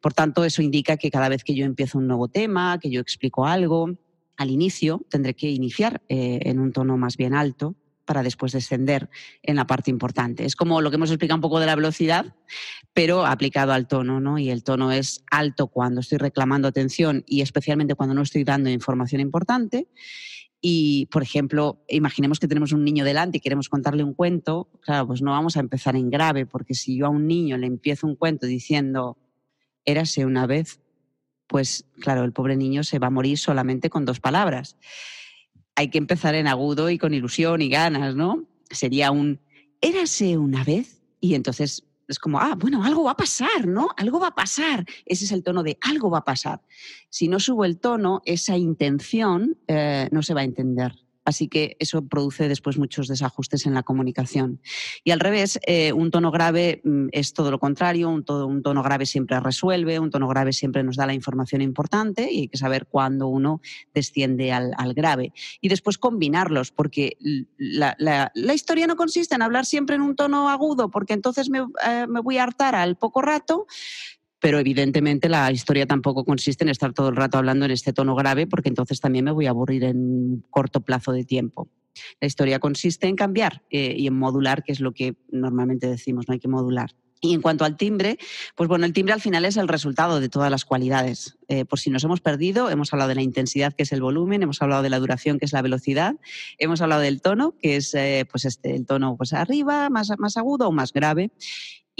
[0.00, 3.00] Por tanto, eso indica que cada vez que yo empiezo un nuevo tema, que yo
[3.00, 3.90] explico algo,
[4.36, 7.76] al inicio tendré que iniciar eh, en un tono más bien alto
[8.06, 9.08] para después descender
[9.42, 10.44] en la parte importante.
[10.44, 12.34] Es como lo que hemos explicado un poco de la velocidad,
[12.92, 14.38] pero aplicado al tono, ¿no?
[14.38, 18.68] Y el tono es alto cuando estoy reclamando atención y especialmente cuando no estoy dando
[18.70, 19.86] información importante
[20.60, 25.06] y, por ejemplo, imaginemos que tenemos un niño delante y queremos contarle un cuento, claro,
[25.06, 28.06] pues no vamos a empezar en grave, porque si yo a un niño le empiezo
[28.06, 29.16] un cuento diciendo,
[29.86, 30.80] érase una vez,
[31.46, 34.76] pues claro, el pobre niño se va a morir solamente con dos palabras.
[35.76, 38.44] Hay que empezar en agudo y con ilusión y ganas, ¿no?
[38.70, 39.40] Sería un,
[39.80, 43.88] érase una vez, y entonces es como, ah, bueno, algo va a pasar, ¿no?
[43.96, 44.84] Algo va a pasar.
[45.06, 46.60] Ese es el tono de algo va a pasar.
[47.08, 50.92] Si no subo el tono, esa intención eh, no se va a entender.
[51.24, 54.60] Así que eso produce después muchos desajustes en la comunicación.
[55.04, 59.06] Y al revés, eh, un tono grave mm, es todo lo contrario, un, tono grave
[59.06, 62.86] siempre resuelve, un tono grave siempre nos da la información importante y hay que saber
[62.86, 63.60] cuándo uno
[63.94, 65.32] desciende al, grave.
[65.60, 67.16] Y después combinarlos, porque
[67.58, 67.94] la,
[68.54, 72.20] historia no consiste en hablar siempre en un tono agudo, porque entonces me, eh, me
[72.20, 73.66] voy a hartar al poco rato,
[74.40, 78.14] pero evidentemente la historia tampoco consiste en estar todo el rato hablando en este tono
[78.14, 81.68] grave, porque entonces también me voy a aburrir en corto plazo de tiempo.
[82.20, 86.26] La historia consiste en cambiar eh, y en modular, que es lo que normalmente decimos,
[86.28, 86.94] no hay que modular.
[87.22, 88.16] Y en cuanto al timbre,
[88.56, 91.36] pues bueno, el timbre al final es el resultado de todas las cualidades.
[91.48, 94.42] Eh, por si nos hemos perdido, hemos hablado de la intensidad, que es el volumen,
[94.42, 96.14] hemos hablado de la duración, que es la velocidad,
[96.56, 100.38] hemos hablado del tono, que es eh, pues este, el tono pues arriba, más, más
[100.38, 101.30] agudo o más grave,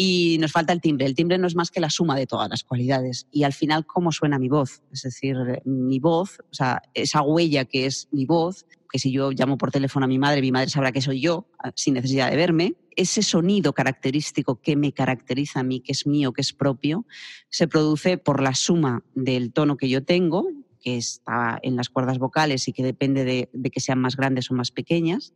[0.03, 1.05] y nos falta el timbre.
[1.05, 3.27] El timbre no es más que la suma de todas las cualidades.
[3.31, 4.81] Y al final, ¿cómo suena mi voz?
[4.91, 5.37] Es decir,
[5.67, 9.71] mi voz, o sea, esa huella que es mi voz, que si yo llamo por
[9.71, 12.77] teléfono a mi madre, mi madre sabrá que soy yo, ah, sin necesidad de verme.
[12.97, 17.05] Ese sonido característico que me caracteriza a mí, que es mío, que es propio,
[17.51, 20.49] se produce por la suma del tono que yo tengo,
[20.81, 24.55] que está en las cuerdas vocales y que depende de, que sean más grandes o
[24.55, 25.35] más pequeñas,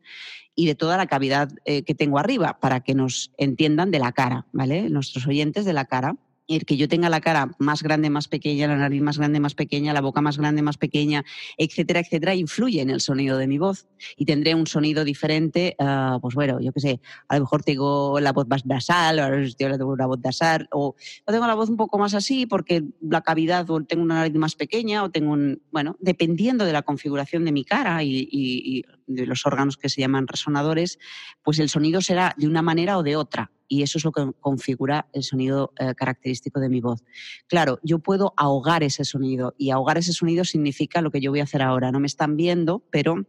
[0.54, 4.12] y de toda la cavidad eh, que tengo arriba, para que nos entiendan de la
[4.12, 4.88] cara, ¿vale?
[4.90, 6.16] Nuestros oyentes de la cara.
[6.48, 9.54] El que yo tenga la cara más grande, más pequeña, la nariz más grande, más
[9.54, 11.24] pequeña, la boca más grande, más pequeña,
[11.56, 13.86] etcétera, etcétera, influye en el sonido de mi voz.
[14.16, 18.20] Y tendré un sonido diferente, uh, pues bueno, yo qué sé, a lo mejor tengo
[18.20, 20.94] la voz más nasal, o tengo una voz nasal, o,
[21.26, 24.54] tengo la voz un poco más así porque la cavidad, o tengo una nariz más
[24.54, 28.84] pequeña, o tengo un, bueno, dependiendo de la configuración de mi cara y, y, y
[29.06, 30.98] de los órganos que se llaman resonadores,
[31.42, 34.32] pues el sonido será de una manera o de otra y eso es lo que
[34.40, 37.02] configura el sonido eh, característico de mi voz.
[37.48, 41.40] Claro, yo puedo ahogar ese sonido y ahogar ese sonido significa lo que yo voy
[41.40, 41.90] a hacer ahora.
[41.90, 43.26] No me están viendo, pero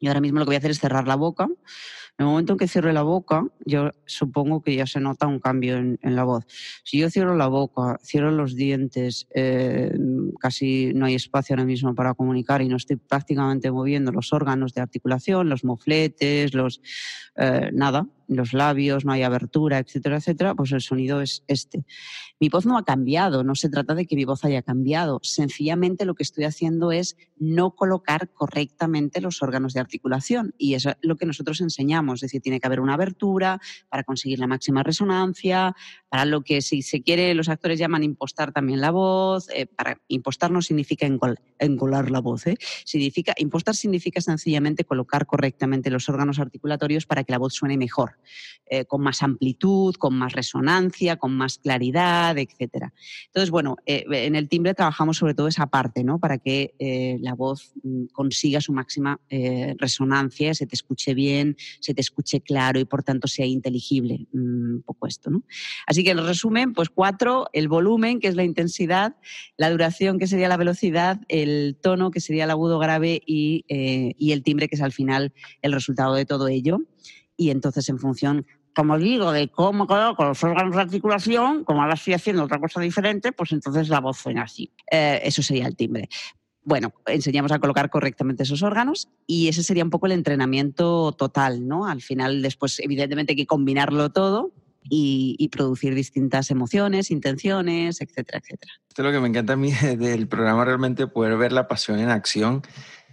[0.00, 1.48] yo ahora mismo lo que voy a hacer es cerrar la boca.
[2.18, 5.38] En el momento en que cierre la boca, yo supongo que ya se nota un
[5.38, 6.44] cambio en, la voz.
[6.82, 9.96] Si yo cierro la boca, cierro los dientes, eh,
[10.40, 14.74] casi no hay espacio ahora mismo para comunicar y no estoy prácticamente moviendo los órganos
[14.74, 16.80] de articulación, los mofletes, los
[17.36, 21.84] eh, nada, los labios, no hay abertura, etcétera, etcétera, pues el sonido es este.
[22.38, 26.04] Mi voz no ha cambiado, no se trata de que mi voz haya cambiado, sencillamente
[26.04, 30.96] lo que estoy haciendo es no colocar correctamente los órganos de articulación y eso es
[31.00, 34.82] lo que nosotros enseñamos, es decir, tiene que haber una abertura para conseguir la máxima
[34.82, 35.74] resonancia,
[36.08, 40.00] para lo que si se quiere los actores llaman impostar también la voz, eh, para
[40.08, 42.56] impostar no significa engol, engolar la voz, ¿eh?
[42.84, 48.17] significa impostar significa sencillamente colocar correctamente los órganos articulatorios para que la voz suene mejor
[48.70, 52.90] eh, con más amplitud, con más resonancia, con más claridad, etc.
[53.26, 56.18] Entonces, bueno, eh, en el timbre trabajamos sobre todo esa parte, ¿no?
[56.18, 59.20] Para que eh, la voz mm, consiga su máxima
[59.78, 64.26] resonancia, se te escuche bien, se te escuche claro y por tanto sea inteligible.
[64.32, 65.44] Mm, un poco esto, ¿no?
[65.86, 69.16] Así que en resumen, pues cuatro, el volumen, que es la intensidad,
[69.56, 74.42] la duración, que sería la velocidad, el tono, que sería el agudo grave, y el
[74.42, 76.80] timbre, que es al final el resultado de todo ello
[77.38, 81.94] y entonces en función, como digo, de cómo coloco los órganos de articulación, como ahora
[81.94, 84.70] estoy haciendo otra cosa diferente, pues entonces la voz suena así.
[84.90, 86.08] Eh, eso sería el timbre.
[86.64, 91.66] Bueno, enseñamos a colocar correctamente esos órganos y ese sería un poco el entrenamiento total,
[91.66, 91.86] ¿no?
[91.86, 94.52] Al final, después, evidentemente, hay que combinarlo todo,
[94.90, 98.72] y, y, producir distintas emociones, intenciones, etcétera, etcétera.
[98.88, 101.98] Esto es lo que me encanta a mí del programa, realmente poder ver la pasión
[101.98, 102.62] en acción.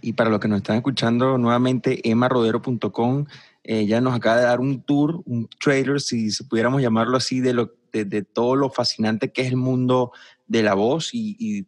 [0.00, 3.26] Y para los que nos están escuchando, nuevamente, emarodero.com
[3.66, 7.72] ella nos acaba de dar un tour, un trailer, si, pudiéramos llamarlo así, de, lo,
[7.92, 10.12] de, de, todo lo fascinante que es el mundo
[10.46, 11.66] de la voz y, y,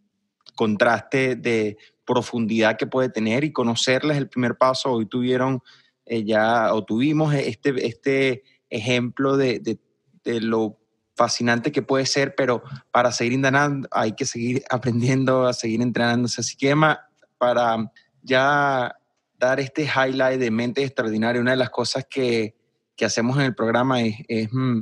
[0.54, 4.90] contraste de profundidad que puede tener y conocerles el primer paso.
[4.90, 5.62] Hoy tuvieron
[6.04, 9.78] eh, ya, o tuvimos este, este ejemplo de, de,
[10.24, 10.80] de lo
[11.14, 16.40] fascinante que puede ser, pero para seguir indagando hay que seguir aprendiendo, a seguir entrenándose.
[16.40, 16.98] Así que, Emma,
[17.38, 18.97] para ya
[19.38, 22.56] dar este highlight de mente extraordinaria, una de las cosas que,
[22.96, 24.80] que hacemos en el programa es, mmm,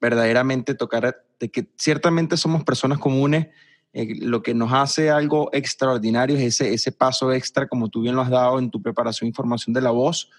[0.00, 3.48] verdaderamente tocar de que ciertamente somos personas comunes.
[3.92, 8.14] Eh, lo que nos hace algo extraordinario es ese, ese paso extra, como tú bien
[8.14, 10.30] lo has dado en tu preparación e información de la voz.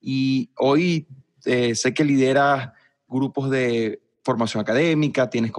[0.00, 1.06] Y hoy
[1.44, 2.70] eh, sé que lideras
[3.06, 5.52] grupos de formación académica, tienes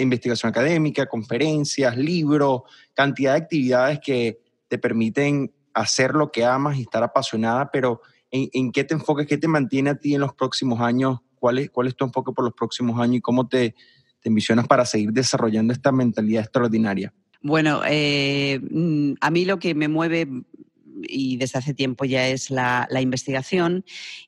[0.00, 2.62] investigación académica, conferencias, libros,
[2.94, 8.72] cantidad de actividades que te permiten hacer lo que amas y estar apasionada, pero ¿en,
[8.72, 11.18] qué te enfocas, qué te mantiene a ti en los próximos años?
[11.36, 13.74] ¿Cuál es, cuál es tu enfoque por los próximos años y cómo te,
[14.20, 17.12] te envisionas para seguir desarrollando esta mentalidad extraordinaria?
[17.42, 18.60] Bueno, eh,
[19.20, 20.28] a mí lo que me mueve
[21.08, 23.84] y desde hace tiempo ya es la, investigación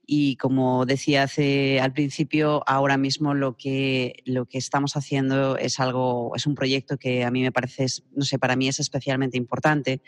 [0.07, 5.81] y como decía hace al principio, ahora mismo lo que, lo que estamos haciendo es
[5.81, 9.37] algo, es un proyecto que a mí me parece, no sé, para mí es especialmente
[9.37, 10.03] importante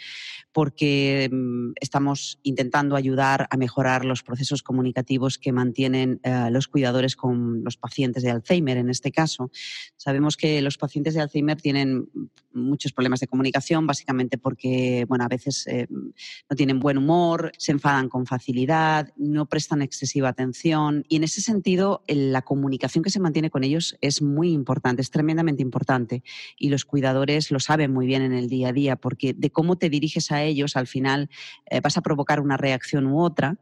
[0.52, 7.16] porque mm, estamos intentando ayudar a mejorar los procesos comunicativos que mantienen uh, los cuidadores
[7.16, 9.50] con los pacientes de Alzheimer en este caso.
[9.96, 12.08] Sabemos que los pacientes de Alzheimer tienen
[12.56, 17.72] muchos problemas de comunicación, básicamente porque, bueno, a veces eh, no tienen buen humor, se
[17.72, 21.04] enfadan con facilidad, no prestan excesiva atención.
[21.08, 25.10] Y en ese sentido la comunicación que se mantiene con ellos es muy importante, es
[25.10, 26.22] tremendamente importante.
[26.58, 29.76] Y los cuidadores lo saben muy bien en el día a día porque de cómo
[29.76, 31.28] te diriges a ellos al final
[31.70, 33.58] eh, vas a provocar una reacción u otra.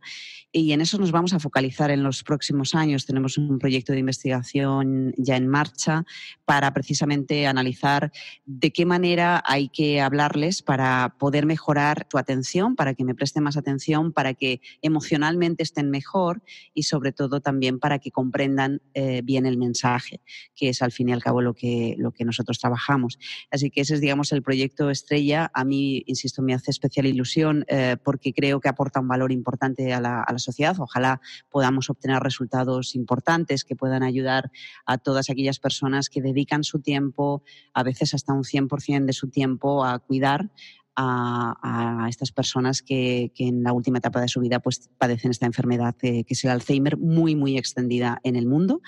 [0.56, 3.06] Y en eso nos vamos a focalizar en los próximos años.
[3.06, 6.04] Tenemos un proyecto de investigación ya en marcha
[6.44, 8.12] para precisamente analizar
[8.46, 13.14] de qué qué manera hay que hablarles para poder mejorar tu atención, para que me
[13.14, 16.42] presten más atención, para que emocionalmente estén mejor
[16.74, 20.20] y sobre todo también para que comprendan eh, bien el mensaje,
[20.54, 23.18] que es al fin y al cabo lo que, lo que nosotros trabajamos.
[23.50, 25.50] Así que ese es, digamos, el proyecto estrella.
[25.54, 29.94] A mí, insisto, me hace especial ilusión eh, porque creo que aporta un valor importante
[29.94, 30.76] a la, a la sociedad.
[30.78, 34.50] Ojalá podamos obtener resultados importantes que puedan ayudar
[34.84, 37.42] a todas aquellas personas que dedican su tiempo,
[37.72, 38.73] a veces hasta un 100%
[39.06, 40.50] de su tiempo, a cuidar
[40.96, 45.96] a, estas personas que, en la última etapa de su vida pues, padecen esta enfermedad
[45.96, 48.80] que es el Alzheimer muy, muy extendida en el mundo.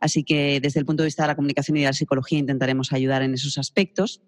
[0.00, 2.92] Así que desde el punto de vista de la comunicación y de la psicología intentaremos
[2.92, 4.22] ayudar en esos aspectos.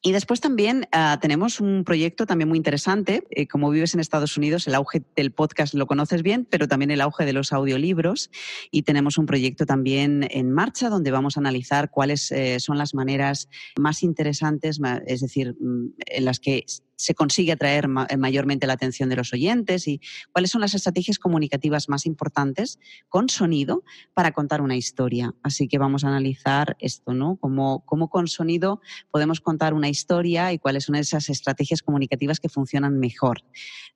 [0.00, 3.26] Y después también ah, tenemos un proyecto también muy interesante.
[3.30, 6.92] Eh, como vives en Estados Unidos, el auge del podcast lo conoces bien, pero también
[6.92, 8.30] el auge de los audiolibros.
[8.70, 12.94] Y tenemos un proyecto también en marcha donde vamos a analizar cuáles eh, son las
[12.94, 16.64] maneras más interesantes, es decir, mm, en las que
[16.98, 20.00] se consigue atraer eh, mayormente la atención de los oyentes y
[20.32, 22.78] cuáles son las estrategias comunicativas más importantes
[23.08, 23.84] con sonido
[24.14, 25.34] para contar una historia.
[25.42, 27.36] Así que vamos a analizar esto, ¿no?
[27.36, 28.80] Cómo, cómo con sonido
[29.10, 33.44] podemos contar una historia y cuáles son esas estrategias comunicativas que funcionan mejor.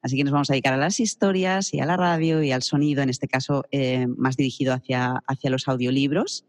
[0.01, 2.63] Así que nos vamos a dedicar a las historias y a la radio y al
[2.63, 6.45] sonido, en este caso eh, más dirigido hacia, hacia los audiolibros.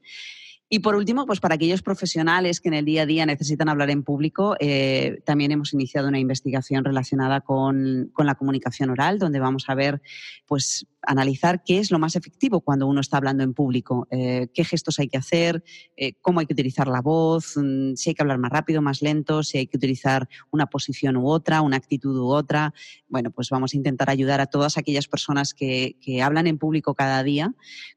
[0.74, 3.91] Y por último, pues para aquellos profesionales que en el día a día necesitan hablar
[3.91, 9.39] en público, eh, también hemos iniciado una investigación relacionada con, con, la comunicación oral, donde
[9.39, 10.01] vamos a ver,
[10.47, 14.64] pues analizar qué es lo más efectivo cuando uno está hablando en público, eh, qué
[14.64, 15.64] gestos hay que hacer,
[15.97, 19.01] eh, cómo hay que utilizar la voz, mm, si hay que hablar más rápido, más
[19.01, 22.74] lento, si hay que utilizar una posición u otra, una actitud u otra.
[23.08, 27.24] Bueno, pues vamos a intentar ayudar a todas aquellas personas que, hablan en público cada
[27.24, 27.54] día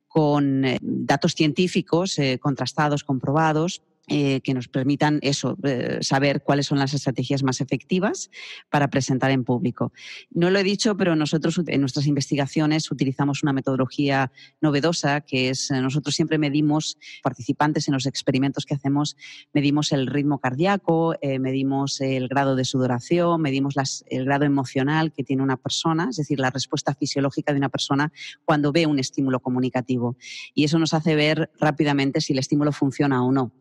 [0.08, 6.78] con eh, datos científicos contrastados, comprobados, eh, que nos permitan eso, eh, saber cuáles son
[6.78, 8.30] las estrategias más efectivas
[8.70, 9.92] para presentar en público.
[10.30, 14.30] No lo he dicho, pero nosotros en nuestras investigaciones utilizamos una metodología
[14.60, 19.16] novedosa que es, eh, nosotros siempre medimos, participantes en los experimentos que hacemos,
[19.52, 23.74] medimos el ritmo cardíaco, medimos el grado de sudoración, medimos
[24.06, 28.12] el grado emocional que tiene una persona, es decir, la respuesta fisiológica de una persona
[28.44, 30.16] cuando ve un estímulo comunicativo.
[30.54, 33.52] Y eso nos hace ver rápidamente si el estímulo funciona o no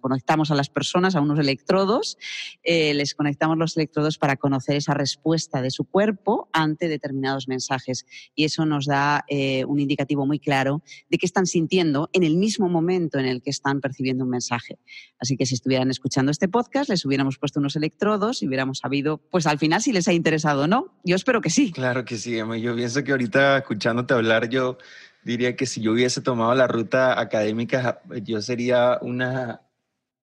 [0.00, 2.18] conectamos a las personas a unos electrodos,
[2.62, 8.06] eh, les conectamos los electrodos para conocer esa respuesta de su cuerpo ante determinados mensajes.
[8.34, 12.36] Y eso nos da eh, un indicativo muy claro de qué están sintiendo en el
[12.36, 14.78] mismo momento en el que están percibiendo un mensaje.
[15.18, 19.18] Así que si estuvieran escuchando este podcast, les hubiéramos puesto unos electrodos y hubiéramos sabido,
[19.30, 20.94] pues al final, si les ha interesado o no.
[21.04, 21.72] Yo espero que sí.
[21.72, 24.78] Claro que sí, Yo pienso que ahorita escuchándote hablar, yo
[25.24, 29.62] diría que si yo hubiese tomado la ruta académica, yo sería una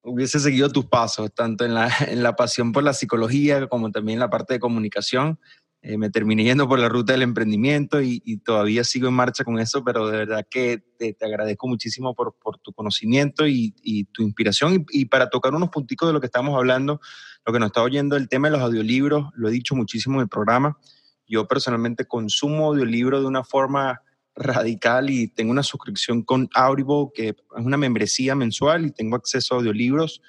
[0.03, 4.17] hubiese seguido tus pasos, tanto en la, en la pasión por la psicología como también
[4.17, 5.39] en la parte de comunicación.
[5.81, 9.59] Eh, me terminé yendo por la ruta del emprendimiento y, todavía sigo en marcha con
[9.59, 14.23] eso, pero de verdad que te, agradezco muchísimo por, por tu conocimiento y, y tu
[14.23, 14.85] inspiración.
[14.91, 16.99] Y, para tocar unos punticos de lo que estamos hablando,
[17.45, 20.23] lo que nos está oyendo, el tema de los audiolibros, lo he dicho muchísimo en
[20.23, 20.77] el programa.
[21.25, 24.01] Yo personalmente consumo audiolibros de una forma
[24.39, 27.35] radical y tengo una suscripción con Audible, que es
[27.65, 30.21] una membresía mensual y tengo acceso a audiolibros,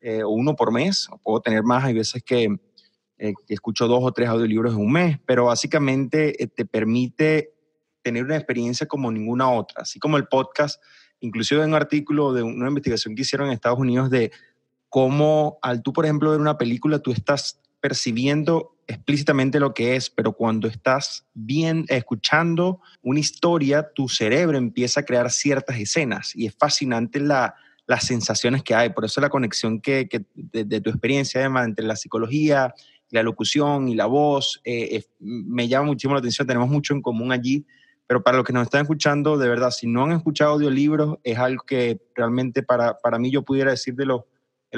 [0.00, 2.56] eh, uno por mes, o puedo tener más, hay veces que,
[3.18, 7.54] eh, escucho dos o tres audiolibros en un mes, pero básicamente eh, te permite
[8.02, 10.82] tener una experiencia como ninguna otra, así como el podcast,
[11.20, 14.32] inclusive en un artículo de una investigación que hicieron en Estados Unidos de
[14.88, 20.08] cómo al tú, por ejemplo, ver una película, tú estás percibiendo explícitamente lo que es,
[20.08, 26.46] pero cuando estás bien escuchando una historia, tu cerebro empieza a crear ciertas escenas y
[26.46, 27.56] es fascinante la,
[27.86, 28.90] las sensaciones que hay.
[28.90, 32.72] Por eso la conexión que, de, tu experiencia, además, entre la psicología,
[33.10, 36.46] la locución y la voz, eh, me llama muchísimo la atención.
[36.46, 37.66] Tenemos mucho en común allí.
[38.06, 41.38] Pero para los que nos están escuchando, de verdad, si no han escuchado audiolibros, es
[41.38, 44.22] algo que realmente para, para mí yo pudiera decir de los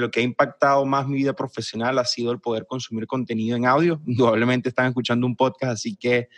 [0.01, 3.65] lo que ha impactado más mi vida profesional ha sido el poder consumir contenido en
[3.65, 4.01] audio.
[4.07, 6.29] Indudablemente están escuchando un podcast, así que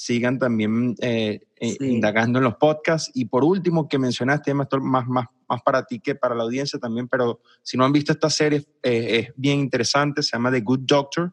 [0.00, 3.10] sigan también eh, eh, indagando en los podcasts.
[3.12, 7.06] Y por último, que mencionaste, más, más, más, para ti que para la audiencia también,
[7.06, 10.80] pero si no han visto esta serie, eh, es bien interesante, se llama The Good
[10.84, 11.32] Doctor.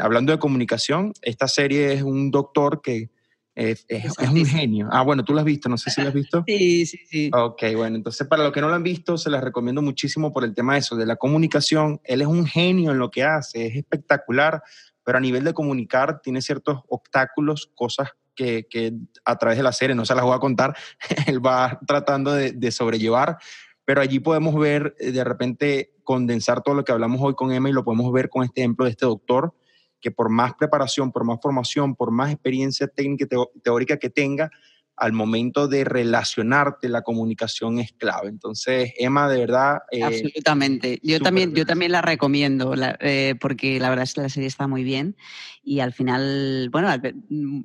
[0.00, 3.10] hablando de comunicación, esta serie es un doctor que
[3.58, 3.84] es,
[4.18, 4.88] un genio.
[4.92, 6.44] Ah, bueno, tú lo has visto, no sé si lo has visto.
[6.46, 7.30] Sí, sí, sí.
[7.34, 10.44] Ok, bueno, entonces para los que no lo han visto, se las recomiendo muchísimo por
[10.44, 12.00] el tema de eso, de la comunicación.
[12.04, 14.62] Él es un genio en lo que hace, es espectacular,
[15.04, 18.92] pero a nivel de comunicar tiene ciertos obstáculos, cosas que, que
[19.24, 20.76] a través de la serie, no se las voy a contar,
[21.26, 23.38] él va tratando de, de sobrellevar
[23.84, 27.70] pero allí podemos ver eh, de repente condensar todo lo que hablamos hoy con Emma
[27.70, 29.54] y lo podemos ver con este ejemplo de este doctor
[30.00, 33.26] que por más preparación, por más formación, por más experiencia técnica
[33.62, 34.50] teórica que tenga,
[34.98, 38.28] al momento de relacionarte, la comunicación es clave.
[38.28, 39.78] Entonces, Emma, de verdad...
[39.90, 40.98] Eh, Absolutamente.
[41.02, 44.66] Yo también, yo también la recomiendo, eh, porque la verdad es que la serie está
[44.66, 45.16] muy bien
[45.68, 46.88] y al final, bueno,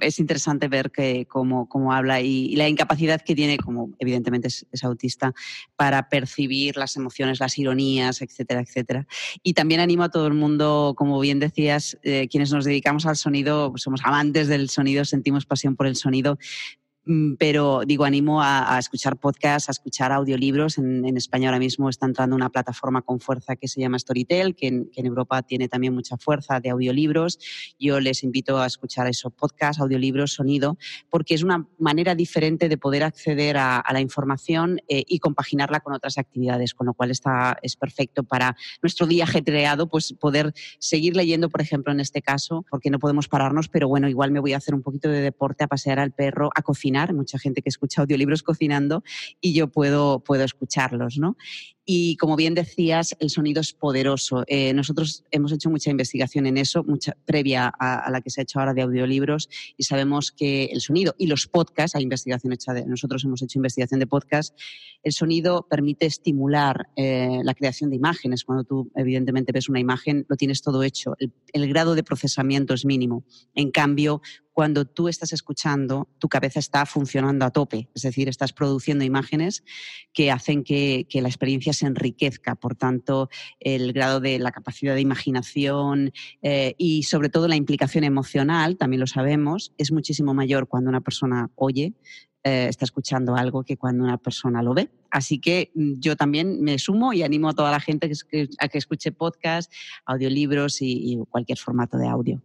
[0.02, 4.84] es interesante ver que cómo, cómo habla y, la incapacidad que tiene, como evidentemente es,
[4.84, 5.34] autista,
[5.78, 9.08] para percibir las emociones, las ironías, etcétera, etcétera.
[9.42, 13.16] Y también animo a todo el mundo, como bien decías, eh, quienes nos dedicamos al
[13.16, 16.38] sonido, somos amantes del sonido, sentimos pasión por el sonido,
[16.83, 16.83] Mm,
[17.38, 20.78] pero digo, animo a, escuchar podcasts, a escuchar audiolibros.
[20.78, 24.68] En, España ahora mismo está entrando una plataforma con fuerza que se llama Storytel, que
[24.68, 27.40] en, Europa tiene también mucha fuerza de audiolibros.
[27.78, 30.78] Yo les invito a escuchar esos podcasts, audiolibros, sonido,
[31.10, 35.94] porque es una manera diferente de poder acceder a, la información eh, y compaginarla con
[35.94, 41.16] otras actividades, con lo cual está, es perfecto para nuestro día ajetreado, pues poder seguir
[41.16, 44.54] leyendo, por ejemplo, en este caso, porque no podemos pararnos, pero bueno, igual me voy
[44.54, 47.70] a hacer un poquito de deporte, a pasear al perro, a cocinar mucha gente que
[47.70, 49.04] escucha audiolibros cocinando
[49.42, 51.36] y yo puedo, puedo escucharlos, ¿no?
[51.86, 54.46] Y como bien decías, el sonido es poderoso.
[54.48, 58.44] Eh, nosotros hemos hecho mucha investigación en eso, mucha, previa a, la que se ha
[58.44, 62.74] hecho ahora de audiolibros, y sabemos que el sonido y los podcasts, hay investigación hecha
[62.74, 64.56] de, nosotros hemos hecho investigación de podcasts,
[65.04, 68.46] el sonido permite estimular eh, la creación de imágenes.
[68.46, 71.16] Cuando tú, evidentemente, ves una imagen, lo tienes todo hecho.
[71.52, 73.26] el grado de procesamiento es mínimo.
[73.56, 74.22] En cambio,
[74.54, 79.64] cuando tú estás escuchando, tu cabeza está funcionando a tope, es decir, estás produciendo imágenes
[80.14, 82.56] que hacen que, la experiencia se enriquezca.
[82.56, 83.30] Por tanto,
[83.60, 89.00] el grado de la capacidad de imaginación eh, y sobre todo la implicación emocional, también
[89.00, 91.94] lo sabemos, es muchísimo mayor cuando una persona oye,
[92.44, 94.92] eh, está escuchando algo que cuando una persona lo ve.
[95.10, 98.12] Así que mm, yo también me sumo y animo a toda la gente
[98.60, 99.72] a que escuche podcast,
[100.06, 102.42] audiolibros y cualquier formato de audio.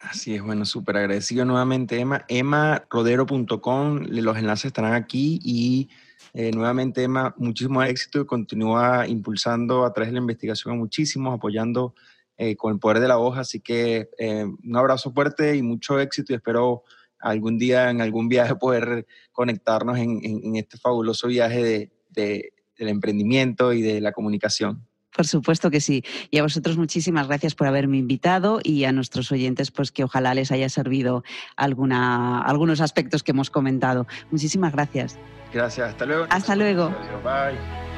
[0.00, 2.24] Así es, bueno, súper agradecido nuevamente, Emma.
[2.28, 5.88] EmmaRodero.com, los enlaces estarán aquí y
[6.34, 11.34] eh, nuevamente, Emma, muchísimo éxito y continúa impulsando a través de la investigación a muchísimos,
[11.34, 11.94] apoyando
[12.36, 13.40] eh, con el poder de la hoja.
[13.40, 16.82] Así que eh, un abrazo fuerte y mucho éxito y espero
[17.18, 23.80] algún día en algún viaje poder conectarnos en, este fabuloso viaje de, del emprendimiento y
[23.80, 24.86] de la comunicación.
[25.16, 26.04] Por supuesto que sí.
[26.30, 30.34] Y a vosotros muchísimas gracias por haberme invitado y a nuestros oyentes, pues que ojalá
[30.34, 31.24] les haya servido
[31.56, 34.06] alguna, algunos aspectos que hemos comentado.
[34.30, 35.18] Muchísimas gracias.
[35.54, 35.88] Gracias.
[35.88, 36.26] Hasta luego.
[36.28, 36.90] Hasta luego.
[37.24, 37.95] Bye.